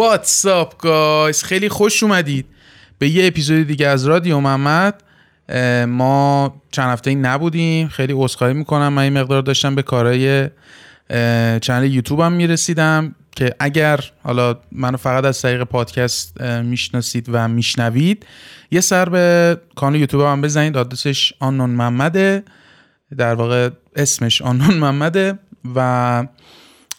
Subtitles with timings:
[0.00, 2.46] What's up guys خیلی خوش اومدید.
[2.98, 5.02] به یه اپیزود دیگه از رادیو محمد.
[5.88, 7.88] ما چند هفته نبودیم.
[7.88, 8.92] خیلی عذرخواهی می‌کنم.
[8.92, 10.48] من این مقدار داشتم به کارهای
[11.60, 18.26] channel یوتیوب هم می‌رسیدم که اگر حالا منو فقط از طریق پادکست می‌شناسید و میشنوید
[18.70, 20.76] یه سر به کانال یوتیوب هم بزنید.
[20.76, 22.42] آدرسش آنون محمده.
[23.16, 25.38] در واقع اسمش آنون محمده.
[25.74, 26.26] و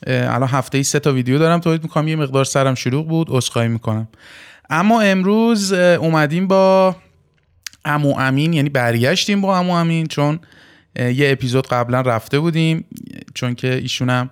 [0.07, 2.07] الان هفته ای سه تا ویدیو دارم تولید می‌کنم.
[2.07, 4.07] یه مقدار سرم شلوغ بود عذرخواهی می‌کنم.
[4.69, 6.95] اما امروز اومدیم با
[7.85, 10.39] امو امین یعنی برگشتیم با امو امین چون
[10.95, 12.85] یه اپیزود قبلا رفته بودیم
[13.33, 14.29] چون که ایشونم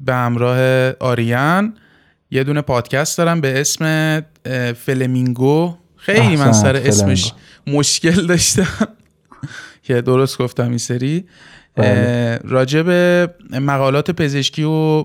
[0.00, 1.74] به همراه آریان
[2.30, 4.22] یه دونه پادکست دارم به اسم
[4.76, 5.76] فلمینگو.
[5.96, 7.32] خیلی من سر اسمش
[7.66, 8.88] مشکل داشتم.
[9.82, 11.24] که درست گفتم این سری.
[12.44, 13.28] راجع به
[13.60, 15.04] مقالات پزشکی و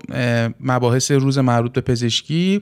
[0.59, 2.61] مباحث روز مربوط به پزشکی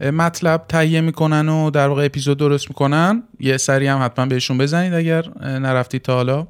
[0.00, 3.22] مطلب تهیه می‌کنن و در واقع اپیزود درست می‌کنن.
[3.40, 6.46] یه سری هم حتما بهشون بزنید اگر نرفتید تا حالا.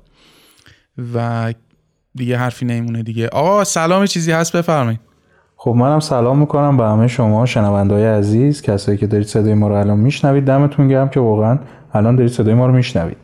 [1.15, 1.53] و
[2.15, 3.29] دیگه حرفی نمیمونه دیگه.
[3.29, 5.01] آقا سلام چیزی هست بفرمایید.
[5.57, 9.75] خب منم سلام می‌کنم به همه شما شنوندهای عزیز کسایی که دارید صدای ما رو
[9.75, 10.45] الان میشنوید.
[10.45, 11.59] دمتون گرم که واقعا
[11.95, 13.17] الان دارید صدای ما رو میشنوید.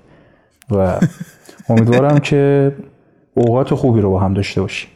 [0.70, 1.00] و
[1.68, 2.72] امیدوارم که
[3.34, 4.88] اوقات خوبی رو با هم داشته باشیم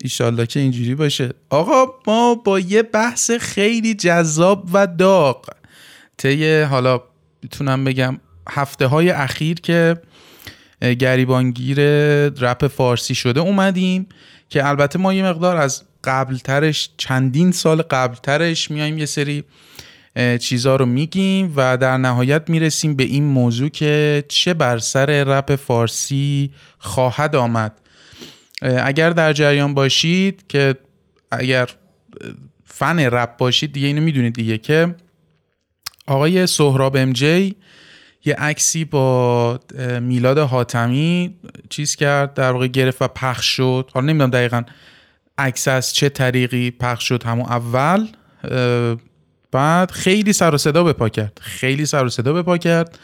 [0.00, 1.30] ایشالله که اینجوری باشه.
[1.50, 5.48] آقا ما با یه بحث خیلی جذاب و داغ.
[6.18, 7.00] طی حالا
[7.42, 9.96] می‌تونم بگم هفته های اخیر که
[10.80, 11.78] گریبانگیر
[12.28, 14.06] رپ فارسی شده اومدیم
[14.48, 19.44] که البته ما یه مقدار از قبلترش چندین سال قبلترش میایم یه سری
[20.40, 25.56] چیزا رو میگیم و در نهایت می‌رسیم به این موضوع که چه بر سر رپ
[25.56, 27.80] فارسی خواهد آمد.
[28.62, 30.74] اگر در جریان باشید که
[31.30, 31.68] اگر
[32.64, 34.94] فن رپ باشید دیگه اینو می‌دونید دیگه که
[36.06, 37.56] آقای سهراب ام جی
[38.24, 39.60] یه عکسی با
[40.00, 41.34] میلاد حاتمی
[41.70, 43.90] چیز کرد در واقع گرفت و پخش شد.
[43.94, 44.62] حالا نمی‌دونم دقیقا
[45.38, 48.06] عکس از چه طریقی پخش شد همون اول.
[49.54, 51.38] بعد خیلی سر و صدا بپا کرد.
[51.40, 52.98] خیلی سر و صدا بپا کرد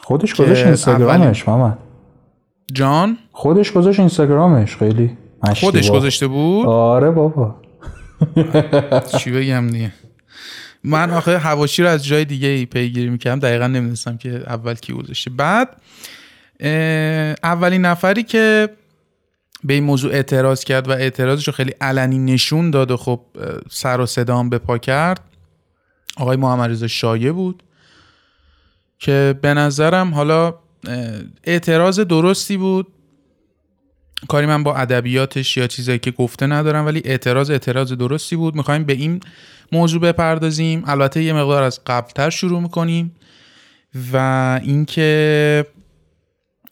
[0.00, 1.78] خودش گذاشت اینستاگرامش محمد.
[2.72, 5.16] جان؟ خودش گذاشت اینستاگرامش خیلی
[5.60, 7.54] خودش گذاشته بود؟ آره بابا.
[9.18, 9.92] چی بگم دیگه.
[10.84, 13.38] من آخه هواشی رو از جای دیگه ای پیگیری می‌کردم.
[13.38, 15.30] دقیقا نمی‌دونستم که اول کی گذاشته.
[15.30, 15.68] بعد
[17.42, 18.68] اولین نفری که
[19.64, 23.20] به این موضوع اعتراض کرد و اعتراضش رو خیلی علنی نشون داد و خب
[23.70, 25.20] سر و صدام به پا کرد
[26.16, 27.62] آقای محمد رضا شایه بود
[28.98, 30.54] که به نظرم حالا
[31.44, 32.86] اعتراض درستی بود.
[34.28, 38.56] کاری من با ادبیاتش یا چیزایی که گفته ندارم ولی اعتراض اعتراض درستی بود.
[38.56, 39.20] می‌خوایم به این
[39.72, 40.82] موضوع بپردازیم.
[40.86, 43.16] البته یه مقدار از قبلتر شروع می‌کنیم
[44.12, 44.16] و
[44.62, 45.66] اینکه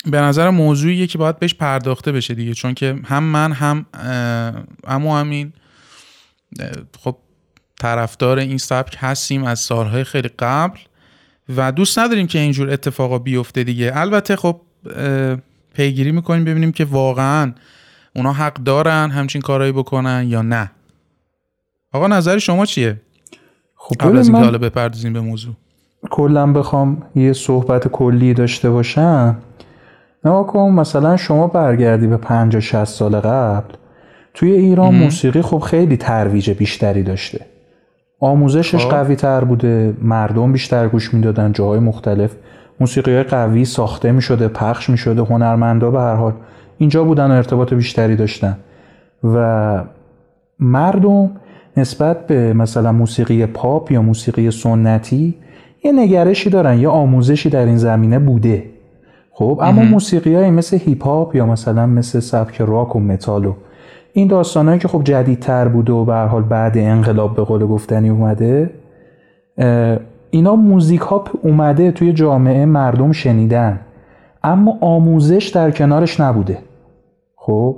[0.06, 2.54] به نظر موضوعیه که باید بهش پرداخته بشه دیگه.
[2.54, 3.86] چون که هم من هم
[4.84, 5.52] امو همین
[6.98, 7.16] خب
[7.80, 10.78] طرفدار این سبک هستیم از سالهای خیلی قبل
[11.56, 13.92] و دوست نداریم که اینجور اتفاقا بیفته دیگه.
[13.94, 14.60] البته خب
[15.74, 17.52] پیگیری می‌کنیم ببینیم که واقعا
[18.16, 20.70] اونا حق دارن همچین کارهایی بکنن یا نه.
[21.92, 23.00] آقا نظر شما چیه؟
[23.76, 25.54] خب قبل از اینکه حالا بپردازیم به موضوع.
[26.10, 29.36] کلا بخوام یه صحبت کلی داشته باشم.
[30.24, 33.74] نگاه کن مثلا شما برگردی به 50 60 سال قبل
[34.34, 37.46] توی ایران موسیقی خب خیلی ترویج بیشتری داشته.
[38.20, 38.90] آموزشش خب.
[38.90, 42.36] قوی تر بوده مردم بیشتر گوش می‌دادن جاهای مختلف.
[42.80, 46.32] موسیقی قوی ساخته می شده پخش می شده هنرمندا به هر حال
[46.78, 48.56] اینجا بودن و ارتباط بیشتری داشتن.
[49.24, 49.84] و
[50.58, 51.30] مردم
[51.76, 55.34] نسبت به مثلا موسیقی پاپ یا موسیقی سنتی
[55.84, 58.64] یه نگرشی دارن یه آموزشی در این زمینه بوده.
[59.32, 63.54] خب اما موسیقی های مثل هیپ هاپ یا مثلا مثل سبک راک و متال و
[64.16, 68.70] این داستانهایی که خب جدیدتر بوده و به حال بعد انقلاب به قول گفتنی اومده
[70.30, 73.80] اینا موزیک ها اومده توی جامعه مردم شنیدن
[74.44, 76.58] اما آموزش در کنارش نبوده.
[77.36, 77.76] خب؟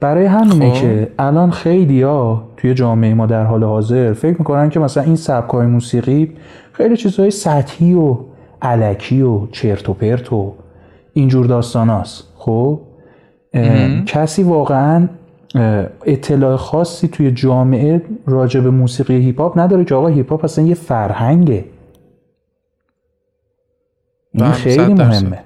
[0.00, 0.80] برای همینه خب.
[0.80, 5.16] که الان خیلی ها توی جامعه ما در حال حاضر فکر می‌کنن که مثلا این
[5.16, 6.32] سبک های موسیقی
[6.72, 8.16] خیلی چیزهای سطحی و
[8.62, 10.52] الکی و چرت و پرت و
[11.12, 12.80] اینجور داستان هست خب
[14.06, 15.08] کسی واقعا
[16.04, 20.64] اطلاع خاصی توی جامعه راجع به موسیقی هیپ هاپ نداره که آقا هیپ هاپ اصلا
[20.64, 21.64] یه فرهنگه.
[24.32, 25.38] این بله، خیلی مهمه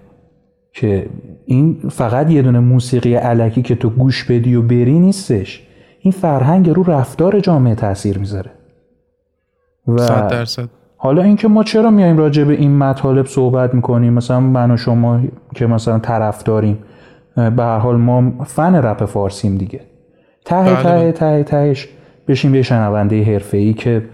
[0.72, 1.08] که
[1.44, 5.66] این فقط یه دونه موسیقی الکی که تو گوش بدی و بری نیستش.
[6.00, 8.50] این فرهنگ رو رفتار جامعه تاثیر می‌ذاره.
[9.88, 10.68] و صد درصد.
[10.96, 15.20] حالا اینکه ما چرا میایم راجع به این مطالب صحبت می‌کنیم؟ مثلا من و شما
[15.54, 16.78] که مثلا طرف داریم
[17.36, 19.80] به هر حال ما فن رپ فارسیم دیگه.
[20.46, 21.12] ته بله، ته بله.
[21.12, 21.88] ته تهش
[22.28, 24.08] بشیم یه شنونده حرفه‌ای که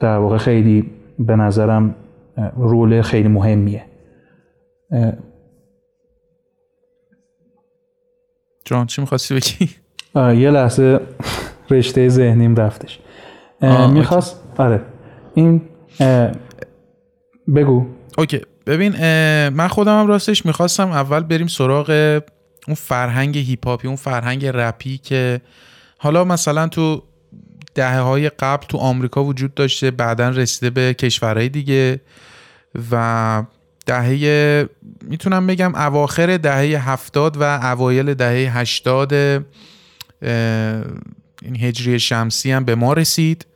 [0.00, 1.94] در واقع خیلی به نظرم
[2.56, 3.84] رول خیلی مهمیه.
[8.64, 9.70] جان چی می‌خواستی بگی؟
[10.40, 11.00] یه لحظه
[11.70, 13.00] رشته ذهنیم رفتش.
[13.92, 14.80] می‌خواست آره.
[15.34, 15.62] این
[17.56, 17.86] بگو.
[18.18, 18.40] okay.
[18.66, 18.92] ببین
[19.48, 22.20] من خودم هم راستش می‌خواستم اول بریم سراغ
[22.66, 25.40] اون فرهنگ هیپ هاپی اون فرهنگ رپی که
[25.98, 27.02] حالا مثلا تو
[27.74, 32.00] دهه های قبل تو آمریکا وجود داشته بعدا رسیده به کشورهای دیگه
[32.90, 33.42] و
[33.86, 34.68] دهه
[35.02, 39.12] می‌تونم بگم اواخر دهه هفتاد و اوایل دهه هشتاد
[41.42, 43.46] این هجری شمسی هم به ما رسید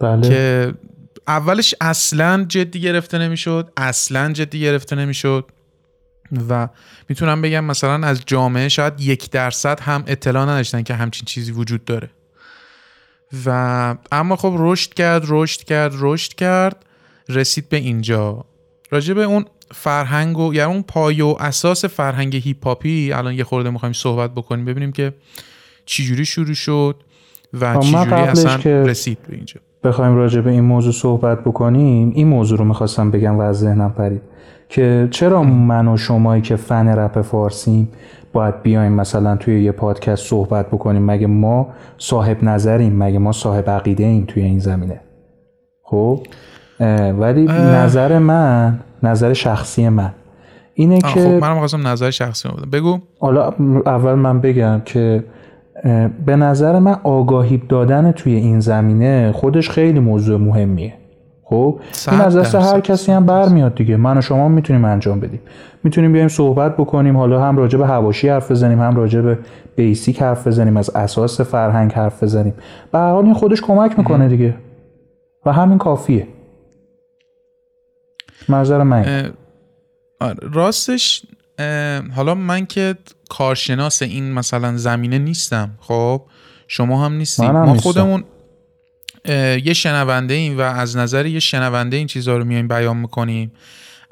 [0.00, 0.28] بله.
[0.28, 0.74] که
[1.26, 5.44] اولش اصلا جدی گرفته نمی‌شد اصلا جدی گرفته نمی‌شد.
[6.48, 6.68] و
[7.08, 11.84] می‌تونم بگم مثلا از جامعه شاید یک درصد هم اطلاع نداشتن که همچین چیزی وجود
[11.84, 12.10] داره.
[13.46, 16.84] و اما خب رشد کرد رشد کرد رشد کرد
[17.28, 18.44] رسید به اینجا.
[18.90, 19.44] راجع به اون
[19.74, 24.30] فرهنگ و یا اون پایه و اساس فرهنگ هیپ هاپی الان یه خورده می‌خوایم صحبت
[24.34, 25.14] بکنیم ببینیم که
[25.86, 26.96] چجوری شروع شد
[27.60, 29.60] و خب، چجوری اصلا رسید به اینجا.
[29.84, 33.92] بخوایم راجع به این موضوع صحبت بکنیم این موضوع رو می‌خواستم بگم و از ذهنم
[33.92, 34.22] پرید.
[34.68, 37.88] که چرا من و شمایی که فن رپ فارسیم
[38.32, 41.68] باید بیایم مثلا توی یه پادکست صحبت بکنیم؟ مگه ما
[41.98, 45.00] صاحب نظریم؟ مگه ما صاحب عقیده ایم توی این زمینه؟
[45.82, 46.26] خب؟
[47.18, 47.84] ولی اه.
[47.84, 50.10] نظر من نظر شخصی من
[50.74, 52.70] اینه که خب منم خواستم نظر شخصی رو بدم.
[52.70, 52.98] بگو.
[53.20, 53.54] حالا
[53.86, 55.24] اول من بگم که
[56.26, 60.94] به نظر من آگاهی دادن توی این زمینه خودش خیلی موضوع مهمیه.
[61.50, 61.80] خب
[62.10, 63.96] این از دست هر کسی هم برمیاد دیگه.
[63.96, 65.40] من و شما می‌تونیم انجام بدیم.
[65.84, 67.16] می‌تونیم بیایم صحبت بکنیم.
[67.16, 69.38] حالا هم راجع به هواشی حرف بزنیم هم راجع به
[69.76, 72.54] بیسیک حرف بزنیم از اساس فرهنگ حرف بزنیم.
[72.92, 74.54] به هر حال این خودش کمک می‌کنه دیگه.
[75.46, 76.26] و همین کافیه.
[78.48, 79.32] نظر من
[80.20, 81.22] آره، راستش
[82.16, 82.94] حالا من که
[83.30, 86.22] کارشناس این مثلا زمینه نیستم خب؟
[86.68, 87.50] شما هم نیستیم.
[87.50, 87.74] ما.
[87.74, 88.24] خودمون
[89.64, 93.52] یه شنونده ایم و از نظر یه شنونده این چیزها رو میایم بیان می‌کنیم.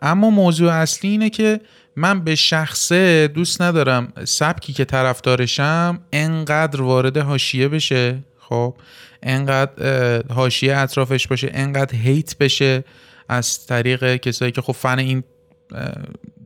[0.02, 1.60] اما موضوع اصلی اینه که
[1.96, 8.74] من به شخصه دوست ندارم سبکی که طرفدارشم انقدر وارد حاشیه بشه خب؟
[9.22, 12.84] انقدر حاشیه اطرافش باشه انقدر هیت بشه
[13.28, 15.24] از طریق کسایی که خب فن این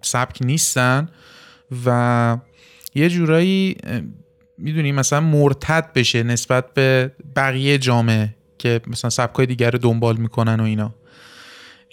[0.03, 1.09] سبک نیستن
[1.87, 2.39] و
[2.95, 3.77] یه جورایی
[4.59, 8.35] می‌دونی مثلا مرتد بشه نسبت به بقیه جامعه.
[8.61, 10.95] که مثلا سبکای دیگر رو دنبال می‌کنن و اینا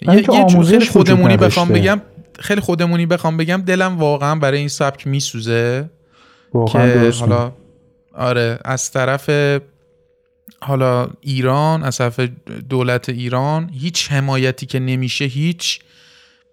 [0.02, 1.68] یه, جور آموزش خیلی خودمونی بخوام.
[1.68, 2.00] بگم
[2.38, 5.90] خیلی خودمونی بخوام بگم دلم واقعا برای این سبک میسوزه
[6.72, 7.12] که.
[7.20, 7.52] حالا
[8.14, 9.30] آره از طرف
[10.60, 12.20] حالا ایران از طرف
[12.68, 15.80] دولت ایران هیچ حمایتی که نمیشه هیچ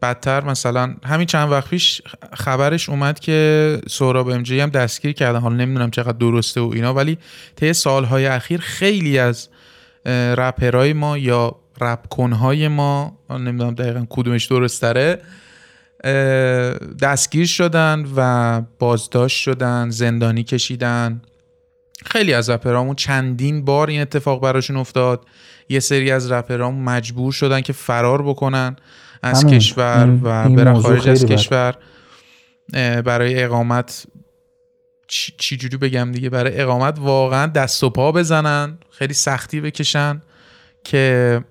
[0.01, 2.01] بدتر مثلا همین چند وقت پیش
[2.33, 7.17] خبرش اومد که سهراب امجی هم دستگیر کردن حالا نمی‌دونم چقدر درسته و اینا ولی
[7.55, 9.49] طی سالهای اخیر خیلی از
[10.05, 15.21] اه، رپرهای ما یا رپ کنهای ما نمی‌دونم دقیقا کدومش درست تره
[17.01, 21.21] دستگیر شدن و بازداشت شدن زندانی کشیدن
[22.05, 25.25] خیلی از رپرامون چندین بار این اتفاق براشون افتاد
[25.69, 28.75] یه سری از رپرامون مجبور شدن که فرار بکنن
[29.23, 29.57] از همین.
[29.57, 31.25] کشور و برن خارج از.
[31.25, 31.75] کشور
[33.05, 34.05] برای اقامت
[35.07, 40.21] چی جوری بگم دیگه؟ برای اقامت واقعا دست و پا بزنن خیلی سختی بکشن
[40.83, 41.41] که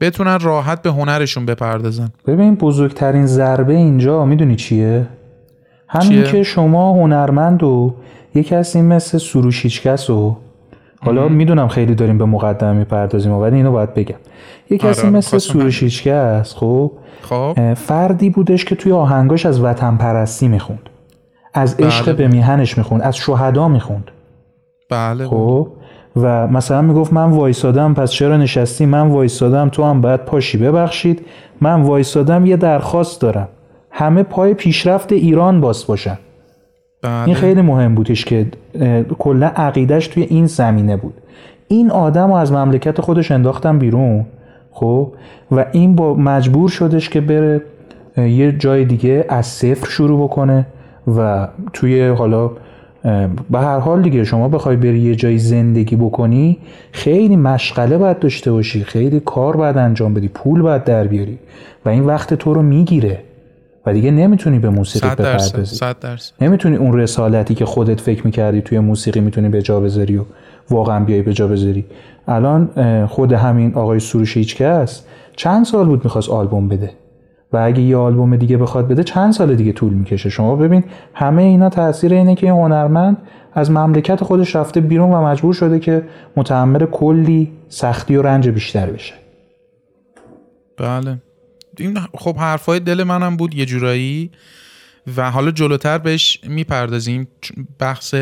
[0.00, 2.08] بتونن راحت به هنرشون بپردازن.
[2.26, 5.06] ببین بزرگترین ضربه اینجا می‌دونی چیه؟
[5.88, 7.94] همین چیه؟ که شما هنرمند و
[8.34, 10.36] یه کسی مثل سروش هیچکس و
[11.00, 14.16] حالا می‌دونم خیلی داریم به مقدمه می‌پردازیم ولی اینو باید بگم.
[14.70, 17.74] یه آره، کسی آره، مثل خواستم سروش هیچکس خب؟ خب.
[17.74, 20.90] فردی بودش که توی آهنگاش از وطن پرستی می‌خوند.
[21.54, 22.12] از عشق بله.
[22.14, 24.10] به میهنش می‌خوند از شهدا می‌خوند.
[24.90, 25.68] بله خب
[26.16, 31.26] و مثلا می‌گفت من وایسادم پس چرا نشستی؟ من وایسادم تو هم باید پاشی ببخشید.
[31.60, 33.48] من وایسادم یه درخواست دارم.
[33.90, 36.18] همه پای پیشرفت ایران باز باشن.
[37.02, 37.24] بله.
[37.24, 38.46] این خیلی مهم بودش که
[39.18, 41.14] کلا عقیدش توی این زمینه بود.
[41.68, 44.26] این آدم رو از مملکت خودش انداختن بیرون
[44.70, 45.12] خب؟
[45.50, 47.62] و این با مجبور شدش که بره
[48.16, 50.66] یه جای دیگه از صفر شروع بکنه.
[51.16, 52.50] و توی حالا
[53.50, 56.58] به هر حال دیگه شما بخوای بری یه جایی زندگی بکنی
[56.92, 61.38] خیلی مشغله باید داشته باشی خیلی کار باید انجام بدی پول باید در بیاری
[61.84, 63.18] و این وقت تو رو می‌گیره
[63.86, 65.76] و دیگه نمی‌تونی به موسیقی بپردازی.
[66.40, 70.24] نمی‌تونی اون رسالتی که خودت فکر می‌کردی توی موسیقی می‌تونی به جا بذاری و
[70.70, 71.84] واقعا بیای به جا بذاری.
[72.28, 72.68] الان
[73.06, 75.02] خود همین آقای سروش هیچکس
[75.36, 76.90] چند سال بود می‌خواست آلبوم بده؟
[77.52, 80.30] و اگه یه آلبوم دیگه بخواد بده چند سال دیگه طول می‌کشه.
[80.30, 80.84] شما ببین
[81.14, 83.16] همه اینا تاثیر اینه که این هنرمند
[83.54, 86.02] از مملکت خودش رفته بیرون و مجبور شده که
[86.36, 89.14] متحمل کلی سختی و رنج بیشتر بشه.
[90.76, 91.18] بله.
[91.78, 94.30] این خب حرفای دل منم بود یه جورایی
[95.16, 97.28] و حالا جلوتر بهش می‌پردازیم.
[97.78, 98.14] بحث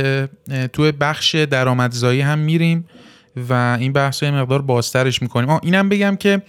[0.73, 2.85] تو بخش درآمدزایی هم میریم
[3.49, 5.49] و این بحث مقدار بازترش می‌کنیم.
[5.49, 6.43] آه اینم بگم که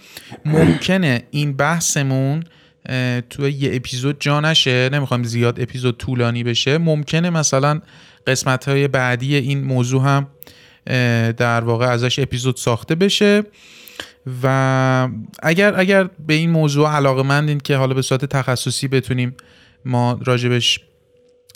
[0.44, 2.44] ممکنه این بحثمون
[3.30, 6.78] تو یه اپیزود جا نشه نمی‌خوام زیاد اپیزود طولانی بشه.
[6.78, 7.80] ممکنه مثلا
[8.26, 10.26] قسمت های بعدی این موضوع هم
[11.32, 13.42] در واقع ازش اپیزود ساخته بشه.
[14.42, 15.08] و
[15.42, 19.36] اگر اگر به این موضوع علاقه مندین که حالا به صورت تخصصی بتونیم
[19.84, 20.80] ما راجبش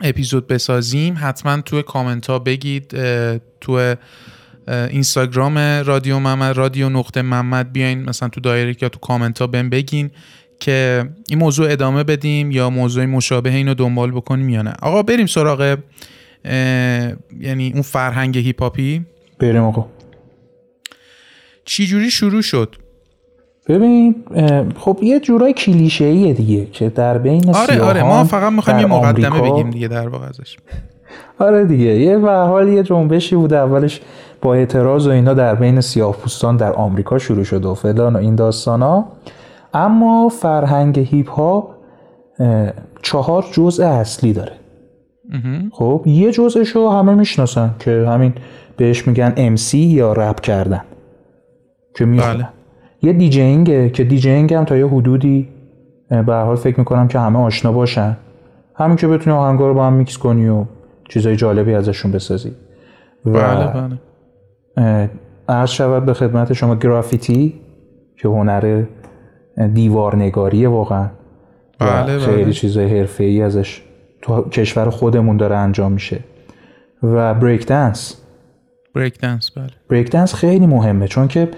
[0.02, 2.96] اپیزود بسازیم حتما توی کامنت ها بگید
[3.60, 3.94] تو
[4.68, 9.70] اینستاگرام رادیو محمد رادیو نقطه محمد بیاین مثلا تو دایرکت یا تو کامنت ها بهم
[9.70, 10.10] بگین.
[10.60, 14.72] که این موضوع ادامه بدیم یا موضوع مشابه اینو دنبال بکنیم یا نه.
[14.82, 15.76] آقا بریم سراغ
[17.40, 19.04] یعنی اون فرهنگ هیپاپی
[19.38, 19.86] بریم آقا.
[21.64, 22.76] چی جوری شروع شد؟
[23.68, 24.14] ببین
[24.76, 29.40] خب یه جورای کلیشه دیگه که در بین آره آره ما فقط می‌خوایم یه مقدمه
[29.40, 30.56] بگیم دیگه در واقع ازش.
[31.38, 33.56] آره دیگه یه و حال یه جنبشی بوده.
[33.56, 34.00] اولش
[34.42, 38.18] با اعتراض و اینا در بین سیاه پوستان در آمریکا شروع شد و فلان و
[38.18, 39.12] این داستان ها
[39.74, 41.74] اما فرهنگ هیپ ها
[43.02, 44.52] چهار جزء اصلی داره.
[45.72, 48.32] خب یه جزءش رو همه می‌شناسن که همین
[48.76, 50.82] بهش میگن MC یا رپ کردن.
[51.94, 52.48] که بله.
[53.02, 55.48] یه DJing ه که DJing هم تا یه حدودی
[56.08, 58.16] به حال فکر می‌کنم که همه آشنا باشن.
[58.74, 60.64] همین که بتونی آهنگا رو با هم میکس کنی و
[61.08, 62.52] چیزای جالبی ازشون بسازی.
[63.26, 63.98] و بله
[64.76, 65.10] بله.
[65.48, 67.54] عرض شود به خدمت شما گرافیتی
[68.16, 68.84] که هنر
[69.74, 71.08] دیوارنگاریه واقعا.
[71.78, 72.52] بله خیلی بله.
[72.52, 73.82] چیزای حرفه ای ازش
[74.22, 76.20] تو کشور خودمون داره انجام میشه.
[77.02, 78.20] و بریک دنس
[78.94, 79.66] بریک دنس بله.
[79.90, 81.48] بریک دنس خیلی مهمه چون که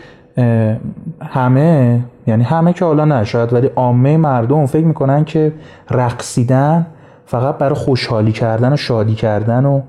[1.22, 5.52] همه یعنی همه که حالا نشد ولی عامه مردم فکر می‌کنن که
[5.90, 6.86] رقصیدن
[7.26, 9.82] فقط برای خوشحالی کردن و شادی کردن و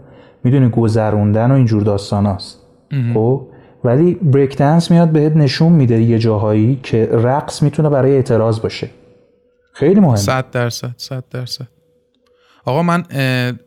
[0.44, 2.60] می‌دونی گذروندن و اینجور داستان هست
[3.14, 3.42] خب؟
[3.84, 8.90] ولی بریک دنس میاد بهت نشون میده یه جاهایی که رقص می‌تونه برای اعتراض باشه.
[9.74, 10.16] خیلی مهمه.
[10.16, 11.68] صد درصد صد درصد.
[12.66, 13.04] آقا من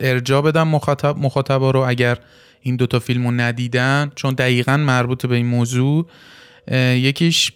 [0.00, 2.18] ارجا بدم مخاطب مخاطبا رو اگر
[2.60, 6.06] این دوتا فیلمو ندیدن چون دقیقا مربوط به این موضوع.
[6.94, 7.52] یکیش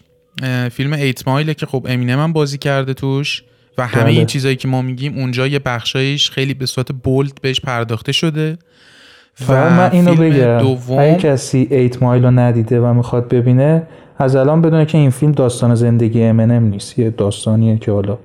[0.71, 3.43] فیلم ایت مایله که خب امینه من بازی کرده توش
[3.77, 4.13] و همه بله.
[4.13, 8.57] این چیزایی که ما میگیم اونجا یه بخشایش خیلی به صورت بولد بهش پرداخته شده.
[9.47, 10.99] و من اینو بگم دوم...
[10.99, 13.83] اگه کسی 8 Mile رو ندیده و می‌خواد ببینه
[14.17, 18.17] از الان بدونه که این فیلم داستان زندگی امینم نیست یه داستانیه که حالا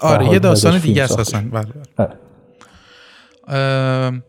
[0.00, 2.08] آره یه داستان دیگه است بله, بله.
[3.48, 4.22] آره.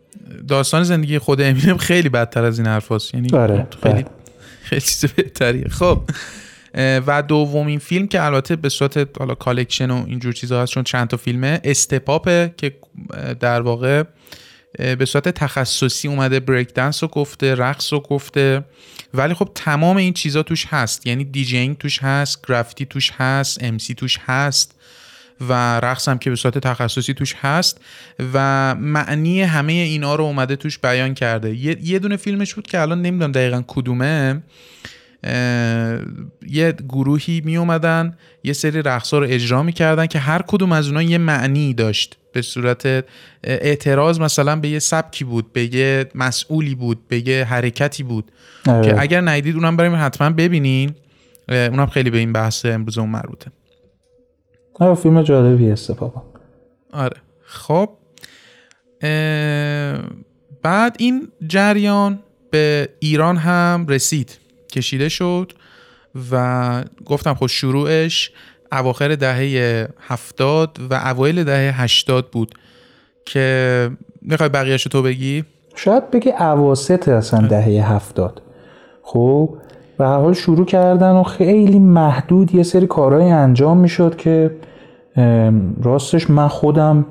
[0.48, 3.14] داستان زندگی خود امینم خیلی بدتر از این حرف هست.
[3.14, 3.66] یعنی آره.
[3.82, 4.04] خیلی بله.
[4.62, 6.00] خیلی چیز بهتریه خب
[7.06, 11.08] و دومین فیلم که البته به صورت حالا collection و اینجور چیزا هست چون چند
[11.08, 12.74] تا فیلمه Step Up ه که
[13.40, 14.02] در واقع
[14.78, 18.64] به صورت تخصصی اومده بریک دنس رو گفته رقص رو گفته.
[19.14, 21.06] ولی خب تمام این چیزا توش هست.
[21.06, 24.74] یعنی دیجینگ توش هست گرافیتی توش هست امسی توش هست
[25.40, 27.80] و رقص هم که به صورت تخصصی توش هست.
[28.34, 31.54] و معنی همه اینا رو اومده توش بیان کرده.
[31.56, 34.42] یه, دونه فیلمش بود که الان نمی‌دونم دقیقا کدومه.
[36.48, 41.02] یه گروهی می اومدن یه سری رقصا رو اجرا می‌کردن که هر کدوم از اونها
[41.02, 42.16] یه معنی داشت.
[42.32, 43.04] به صورت
[43.44, 48.30] اعتراض مثلا به یه سبکی بود به یه مسئولی بود به یه حرکتی بود.
[48.66, 48.86] آره.
[48.86, 50.94] که اگر ندید اونم بریم حتما ببینین.
[51.48, 53.50] اونم خیلی به این بحث امروز اون مربوطه.
[54.74, 56.22] آره فیلم جالبی استفاده.
[56.92, 57.16] آره.
[57.44, 57.90] خب.
[60.62, 62.18] بعد این جریان
[62.50, 64.38] به ایران هم رسید.
[64.74, 65.52] کشیده شد
[66.30, 68.30] و گفتم خب شروعش
[68.72, 72.54] اواخر دهه هفتاد و اوایل دهه هشتاد بود
[73.26, 73.90] که
[74.22, 78.42] می‌خوای بقیهشو تو بگی؟ شاید بگی اواسط اصلا دهه هفتاد
[79.02, 79.56] خب
[79.98, 84.50] و حال شروع کردن و خیلی محدود یه سری کارهایی انجام می‌شد که
[85.82, 87.06] راستش من خودم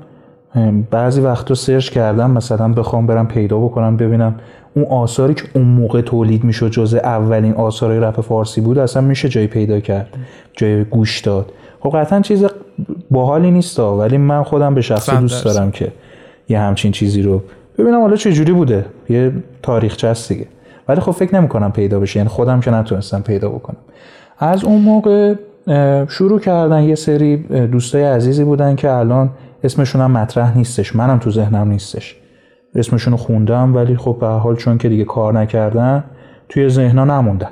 [0.90, 4.34] بعضی وقتا سرچ کردم مثلا بخوام برم پیدا بکنم ببینم
[4.74, 9.28] اون آثاری که اون موقع تولید می‌شد جز اولین آثار رپ فارسی بود اصلا میشه
[9.28, 10.08] جای پیدا کرد
[10.52, 11.52] جای گوش داد.
[11.80, 12.44] خب قطعا چیز
[13.10, 15.92] باحالی نیست ولی من خودم به شخص دوست دارم که
[16.48, 17.42] یه همچین چیزی رو
[17.78, 18.84] ببینم حالا چه جوری بوده.
[19.08, 19.32] یه
[19.62, 20.46] تاریخ هست دیگه.
[20.88, 23.76] ولی خب فکر نمی کنم پیدا بشه یعنی خودم که نتونستم پیدا بکنم.
[24.38, 25.34] از اون موقع
[26.08, 29.30] شروع کردن یه سری دوستای عزیزی بودن که الان
[29.64, 30.96] اسمشون هم مطرح نیستش.
[30.96, 32.16] منم تو ذهنم نیستش.
[32.74, 36.04] اسمشون رو خوندم ولی خب به حال چون که دیگه کار نکردن
[36.48, 37.50] توی ذهنا نموندن.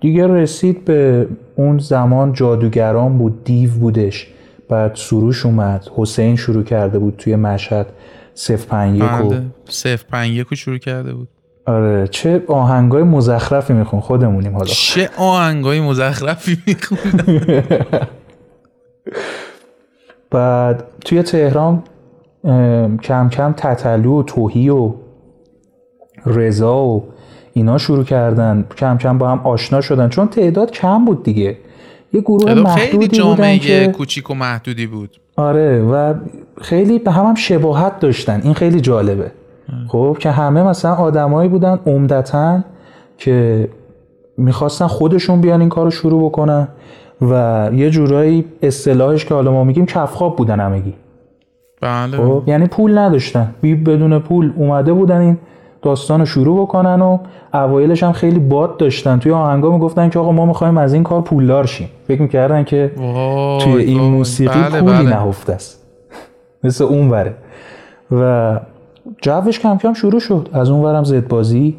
[0.00, 4.28] دیگه رسید به اون زمان جادوگران بود دیو بودش.
[4.68, 7.86] بعد سروش اومد حسین شروع کرده بود توی مشهد.
[8.34, 9.34] صف پنج یکو
[9.68, 11.28] صف پنج یکو شروع کرده بود.
[11.66, 14.66] آره چه آهنگای مزخرفی میخون خودمونیم حالا.
[14.66, 16.98] چه آهنگای مزخرفی میخون
[20.32, 21.82] بعد توی تهران
[23.02, 24.92] کم کم تتلو و توهی و
[26.26, 27.04] رضا و
[27.52, 28.64] اینا شروع کردن.
[28.76, 30.08] کم کم با هم آشنا شدن.
[30.08, 31.56] چون تعداد کم بود دیگه.
[32.12, 33.92] یه گروه محدودی خیلی جامعه که...
[33.96, 35.10] کوچیک و محدودی بود.
[35.36, 36.14] آره و
[36.60, 38.40] خیلی به هم, هم شباهت داشتن.
[38.44, 39.30] این خیلی جالبه.
[39.88, 42.60] خب که همه مثلا آدمایی بودن عمدتا
[43.18, 43.68] که
[44.36, 46.68] می‌خواستن خودشون بیان این کارو شروع بکنن.
[47.30, 50.94] و یه جورایی اصطلاحش که حالا ما میگیم کفخاب بودن همگی.
[51.80, 52.16] بله.
[52.16, 53.54] خب یعنی پول نداشتن.
[53.60, 55.38] بی بدون پول اومده بودن این
[55.82, 57.18] داستان رو شروع بکنن و
[57.54, 59.18] اوایلش هم خیلی باد داشتن.
[59.18, 61.88] توی آهنگا می‌گفتن که آقا ما می‌خوایم از این کار پولدار شیم.
[62.08, 62.90] فکر می‌کردن که
[63.60, 65.02] توی این موسیقی بله پولی بله.
[65.02, 65.86] نهفته است.
[66.64, 67.34] مثل اون وره
[68.12, 68.60] و
[69.22, 70.48] جوش کم کم شروع شد.
[70.52, 71.76] از اون ورم زد بازی.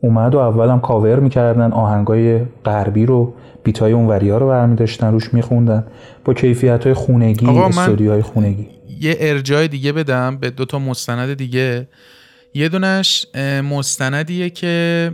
[0.00, 5.34] اومد و اولم کاور می‌کردن آهنگای غربی رو بیتای اون وریا رو برمی داشتن روش
[5.34, 5.86] میخوندن.
[6.24, 8.68] با کیفیت های خونگی استودیوهای خونگی.
[9.00, 11.88] یه ارجای دیگه بدم به دو تا مستند دیگه.
[12.54, 13.26] یه دونش
[13.70, 15.12] مستندیه که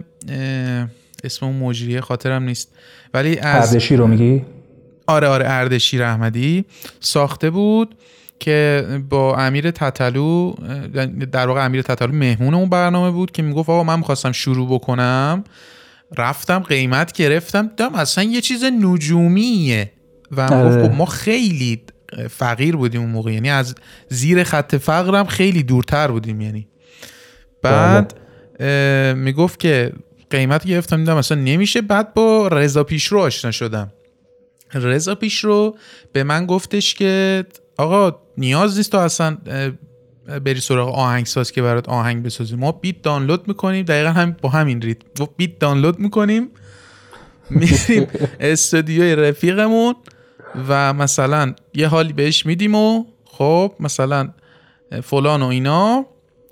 [1.24, 2.72] اسم اون مجریه خاطرم نیست.
[3.14, 4.44] ولی از اردشیر رو میگی؟
[5.06, 6.64] آره آره اردشیر احمدی.
[7.00, 7.94] ساخته بود.
[8.40, 10.54] که با امیر تتلو
[11.32, 15.44] در واقع امیر تتلو مهمون اون برنامه بود که می‌گفت آقا من می‌خواستم شروع بکنم.
[16.18, 19.92] رفتم قیمت گرفتم دم اصلا یه چیز نجومیه.
[20.30, 20.88] و آره.
[20.88, 21.82] خب ما خیلی
[22.30, 23.74] فقیر بودیم اون موقع یعنی از
[24.08, 26.68] زیر خط فقرم خیلی دورتر بودیم یعنی.
[27.62, 28.14] بعد
[28.58, 29.14] بله.
[29.14, 29.92] می‌گفت که
[30.30, 31.82] قیمت گرفتم دیدم اصلا نمیشه.
[31.82, 33.92] بعد با رضا پیشرو آشنا شدم.
[34.74, 35.76] رضا پیشرو
[36.12, 37.44] به من گفتش که
[37.76, 39.38] آقا نیاز نیست تو اصلا
[40.44, 42.58] بری سراغ آهنگساز که برات آهنگ بسازیم.
[42.58, 44.98] ما بیت دانلود می‌کنیم دقیقا هم با همین ریت
[45.36, 46.50] بیت دانلود می‌کنیم
[47.50, 48.06] میریم
[48.40, 49.94] استودیوی رفیقمون
[50.68, 54.28] و مثلا یه حالی بهش میدیم و خب مثلا
[55.02, 56.06] فلان و اینا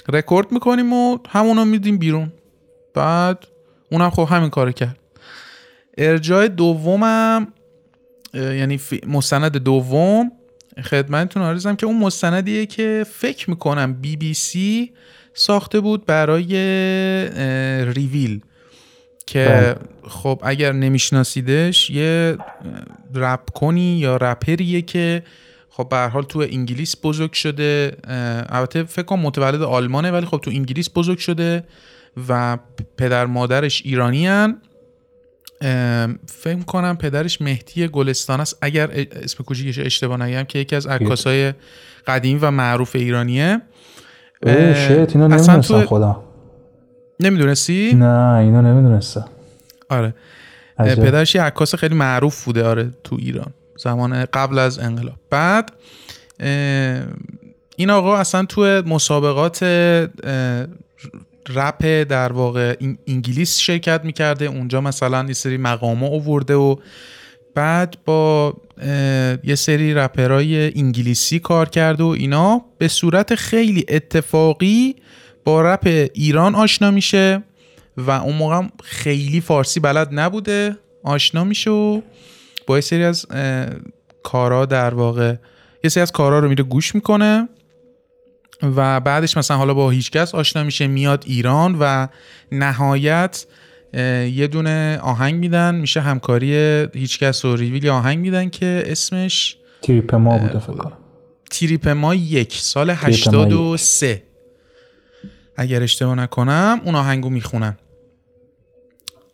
[0.08, 2.32] رکورد می‌کنیم و همونو میدیم بیرون.
[2.94, 3.46] بعد
[3.92, 4.98] اونم خب همین کار کرد.
[5.98, 7.52] ارجاع دومم
[8.34, 10.32] یعنی مستند دوم
[10.84, 14.92] خدمتتون آرزم که اون مستندیه که فکر می‌کنم بی بی سی
[15.34, 16.54] ساخته بود برای
[17.92, 18.40] ریویل
[19.26, 19.76] که بله.
[20.08, 22.36] خب اگر نمیشناسیدش یه
[23.14, 25.22] رپ کنی یا رپریه که
[25.70, 27.96] خب به حال تو انگلیس بزرگ شده
[28.48, 31.64] البته فکر کنم متولد آلمانه ولی خب تو انگلیس بزرگ شده
[32.28, 32.58] و
[32.96, 34.60] پدر مادرش ایرانی هن.
[36.26, 38.58] فکر کنم پدرش مهدی گلستان است.
[38.60, 38.90] اگر
[39.22, 41.52] اسم کوچیکش اشتباه نگم که یکی از عکاسای
[42.06, 43.60] قدیم و معروف ایرانیه.
[44.46, 45.86] شیط اینو نمی‌دونستم تو...
[45.86, 46.24] خدا.
[47.20, 49.28] نمی‌دونستی؟ نه اینو نمی‌دونستم
[49.88, 50.14] آره.
[50.78, 55.14] پدرش یه عکاس خیلی معروف بوده آره تو ایران زمان قبل از انقلاب.
[55.30, 55.72] بعد
[57.76, 59.64] این آقا اصلا تو مسابقات
[61.48, 62.76] رپ در واقع
[63.06, 66.76] انگلیس شرکت می‌کرده اونجا مثلا یه سری مقامه اوورده و
[67.54, 68.54] بعد با
[69.44, 74.96] یه سری رپرای انگلیسی کار کرده و اینا به صورت خیلی اتفاقی
[75.44, 77.42] با رپ ایران آشنا میشه
[77.96, 82.00] و اون موقع خیلی فارسی بلد نبوده آشنا میشه و
[82.66, 83.26] با یه سری از
[84.22, 85.34] کارا در واقع
[85.84, 87.48] یه سری از کارا رو میره گوش می‌کنه.
[88.62, 92.08] و بعدش مثلا حالا با هیچکس آشنا میشه میاد ایران و
[92.52, 93.46] نهایت
[94.32, 96.54] یه دونه آهنگ میدن میشه همکاری
[96.94, 100.92] هیچکس و ریویل آهنگ میدن که اسمش تریپ ما بوده فکر کنم.
[101.50, 104.22] تریپ ما یک سال 83
[105.56, 107.76] اگر اشتباه نکنم اون آهنگو می‌خونن.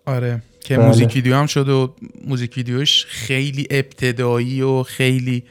[0.07, 0.87] آره که بله.
[0.87, 1.95] موزیک ویدیو هم شد و
[2.27, 5.45] موزیک ویدیوش خیلی ابتدایی و خیلی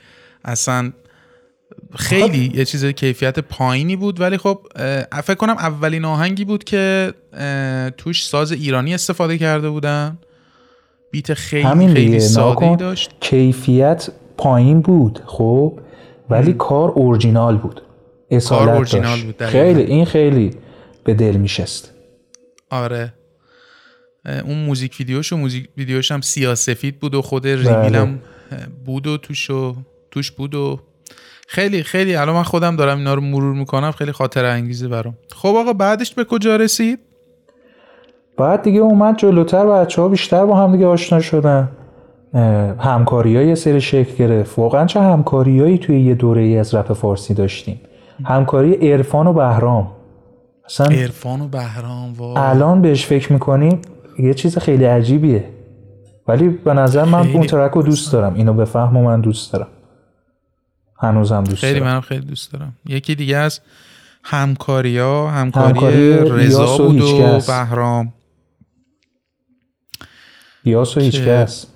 [0.45, 0.91] اصلا
[1.95, 4.67] خیلی یه چیز کیفیت پایینی بود ولی خب
[5.23, 7.13] فکر کنم اولین آهنگی بود که
[7.97, 10.17] توش ساز ایرانی استفاده کرده بودن.
[11.11, 13.11] بیت خیلی همین خیلی ساده داشت.
[13.19, 15.79] کیفیت پایین بود خب
[16.29, 17.81] ولی کار اورجینال بود.
[18.49, 20.51] کار اورجینال بود خیلی این خیلی
[21.03, 21.93] به دل میشست.
[22.69, 23.13] آره.
[24.45, 28.19] اون موزیک ویدیوش و موزیک ویدیوش هم سیاسفید بود و خود ریویل هم
[28.85, 29.75] بود و توش, و
[30.11, 30.79] توش بود و
[31.47, 32.15] خیلی خیلی.
[32.15, 33.91] الان من خودم دارم اینا رو مرور می‌کنم.
[33.91, 35.17] خیلی خاطر انگیزه برام.
[35.35, 36.99] خب آقا بعدش به کجا رسید؟
[38.37, 39.65] بعد دیگه اومد جلوتر.
[39.65, 41.69] بچه ها بیشتر با هم دیگه آشنا شدن.
[42.79, 44.59] همکاری های سری شکل گرفت.
[44.59, 47.81] واقعا چه همکاریایی توی یه دوره ای از رپ فارسی داشتیم.
[48.25, 49.91] همکاری ارفان و بهرام.
[50.65, 53.81] اصلا ارفان و بهرام الان بهش فکر می‌کنیم
[54.19, 55.43] یه چیز خیلی عجیبیه.
[56.27, 58.33] ولی به نظر من اون ترک رو دوست دارم.
[58.33, 59.67] اینو به فهم و من دوست دارم.
[60.99, 61.91] هنوزم دوست خیلی دارم.
[61.91, 62.73] منم خیلی دوست دارم.
[62.85, 63.61] یکی دیگه از
[64.23, 68.13] همکاری ها همکاری, رضا بود و بهرام.
[70.65, 71.67] یاس و هیچکس.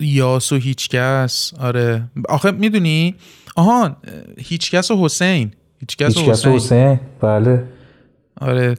[0.00, 2.10] یاس و هیچکس آره.
[2.28, 3.14] آخه می‌دونی؟
[3.56, 3.96] آهان
[4.38, 5.52] هیچکس و حسین.
[5.80, 6.52] هیچکس و حسین.
[6.52, 7.00] حسین.
[7.20, 7.64] بله.
[8.40, 8.74] آره.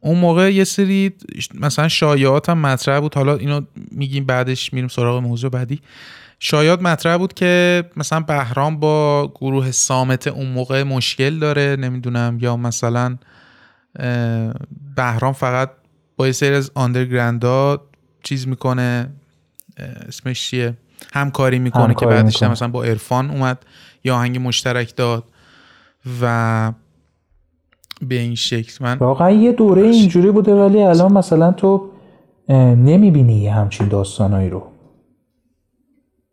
[0.00, 1.12] اون موقع یه سری
[1.54, 3.14] مثلا شایعات هم مطرح بود.
[3.14, 5.80] حالا اینو میگیم بعدش میریم سراغ موضوع بعدی.
[6.38, 12.56] شایعات مطرح بود که مثلا بهرام با گروه سامت اون موقع مشکل داره نمی‌دونم یا
[12.56, 13.16] مثلا
[14.96, 15.70] بهرام فقط
[16.16, 17.80] با یه سری از آندرگرندا
[18.22, 19.10] چیز می‌کنه
[20.08, 20.74] اسمش چیه؟
[21.12, 23.58] همکاری می‌کنه که بعدش مثلا با عرفان اومد
[24.04, 25.24] یا آهنگ مشترک داد
[26.22, 26.72] و
[28.02, 31.90] به این شکل من واقعا یه دوره اینجوری بوده ولی الان مثلا تو
[32.48, 34.75] نمی‌بینی همچین داستانایی رو.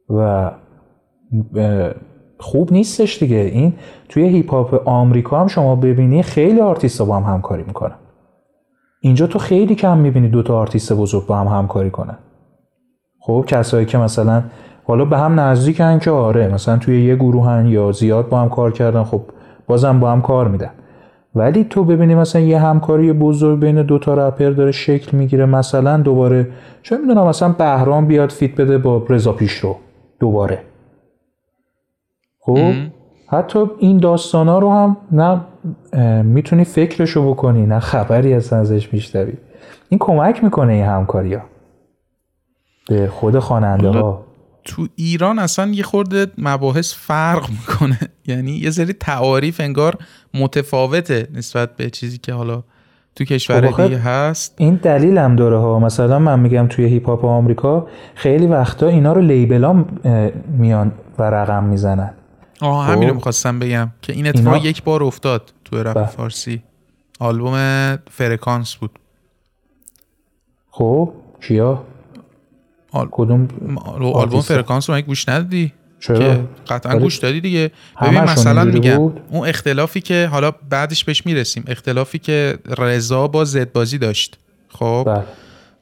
[0.10, 0.52] و
[2.40, 3.38] خوب نیستش دیگه.
[3.38, 3.74] این
[4.10, 7.96] توی هیپ هاپ آمریکا هم شما ببینی خیلی آرتیست با هم همکاری می‌کنن.
[9.02, 12.18] اینجا تو خیلی کم می‌بینی دوتا آرتیست بزرگ با هم همکاری کنن.
[13.20, 14.44] خب کسایی که مثلا
[14.84, 18.72] حالا به هم نزدیکن که آره مثلا توی یه گروهن یا زیاد با هم کار
[18.72, 19.22] کردن خب
[19.68, 20.72] بازم با هم کار میدن.
[21.36, 25.98] ولی تو ببینی مثلا یه همکاری بزرگ بین دو تا رپر داره شکل می‌گیره مثلا
[25.98, 26.48] دوباره
[26.82, 29.76] چه می‌دونم مثلا بهرام بیاد فیت بده با رضا پیشرو.
[30.24, 30.64] دوباره.
[32.40, 32.74] خب؟
[33.28, 35.42] حتی این داستان ها رو هم نه
[36.24, 39.34] می‌تونی فکرشو بکنی نه خبری از ازش میشتوی
[39.90, 41.42] این کمک می‌کنه این همکاری ها
[42.88, 44.26] به خود خواننده ها.
[44.64, 48.00] تو ایران اصلا یه خورده مباحث فرق می‌کنه.
[48.32, 49.98] یعنی یه سری تعاریف انگار
[50.34, 52.64] متفاوته نسبت به چیزی که حالا
[53.16, 54.56] تو کشور خب دیگه هست.
[54.58, 55.80] این دلیل هم داره ها.
[55.80, 59.84] مثلا من میگم توی هیپ هاپ آمریکا خیلی وقتا اینا رو لیبل
[60.48, 62.14] میان و رقم می‌زنن.
[62.62, 63.16] آه همین رو خب.
[63.16, 66.06] می‌خواستم بگم که این اتفاق یک بار افتاد تو رپ بله.
[66.06, 66.64] فارسی.
[67.20, 69.00] آلبوم فرکانس بود.
[70.70, 71.84] خب کیا؟
[72.92, 73.08] آل...
[73.12, 73.48] کدوم
[74.14, 75.74] آلبوم فرکانس رو گوش ندادی؟
[76.08, 77.72] چرا؟ که قطعا گوش دادی دیگه.
[78.02, 81.64] ببین مثلا میگم اون اختلافی که حالا بعدش بهش می‌رسیم.
[81.68, 84.38] اختلافی که رضا با زدبازی داشت.
[84.70, 85.24] خب؟ بله.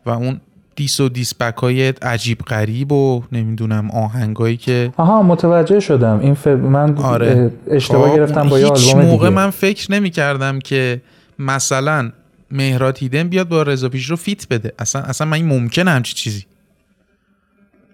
[0.06, 0.42] و اون
[0.76, 6.20] diss و diss back های عجیب غریب و نمی‌دونم آهنگایی که آها متوجه شدم.
[6.20, 6.48] این ف...
[6.48, 7.52] من آره.
[7.72, 11.02] اشتباه خب، گرفتم با یه آلبوم موقع من فکر نمی کردم که
[11.40, 12.12] مثلا
[12.52, 14.74] مهراد هیدن بیاد با رضا پیشرو feat بده.
[14.80, 16.46] اصلا اصلا من این ممکنه همچی چیزی.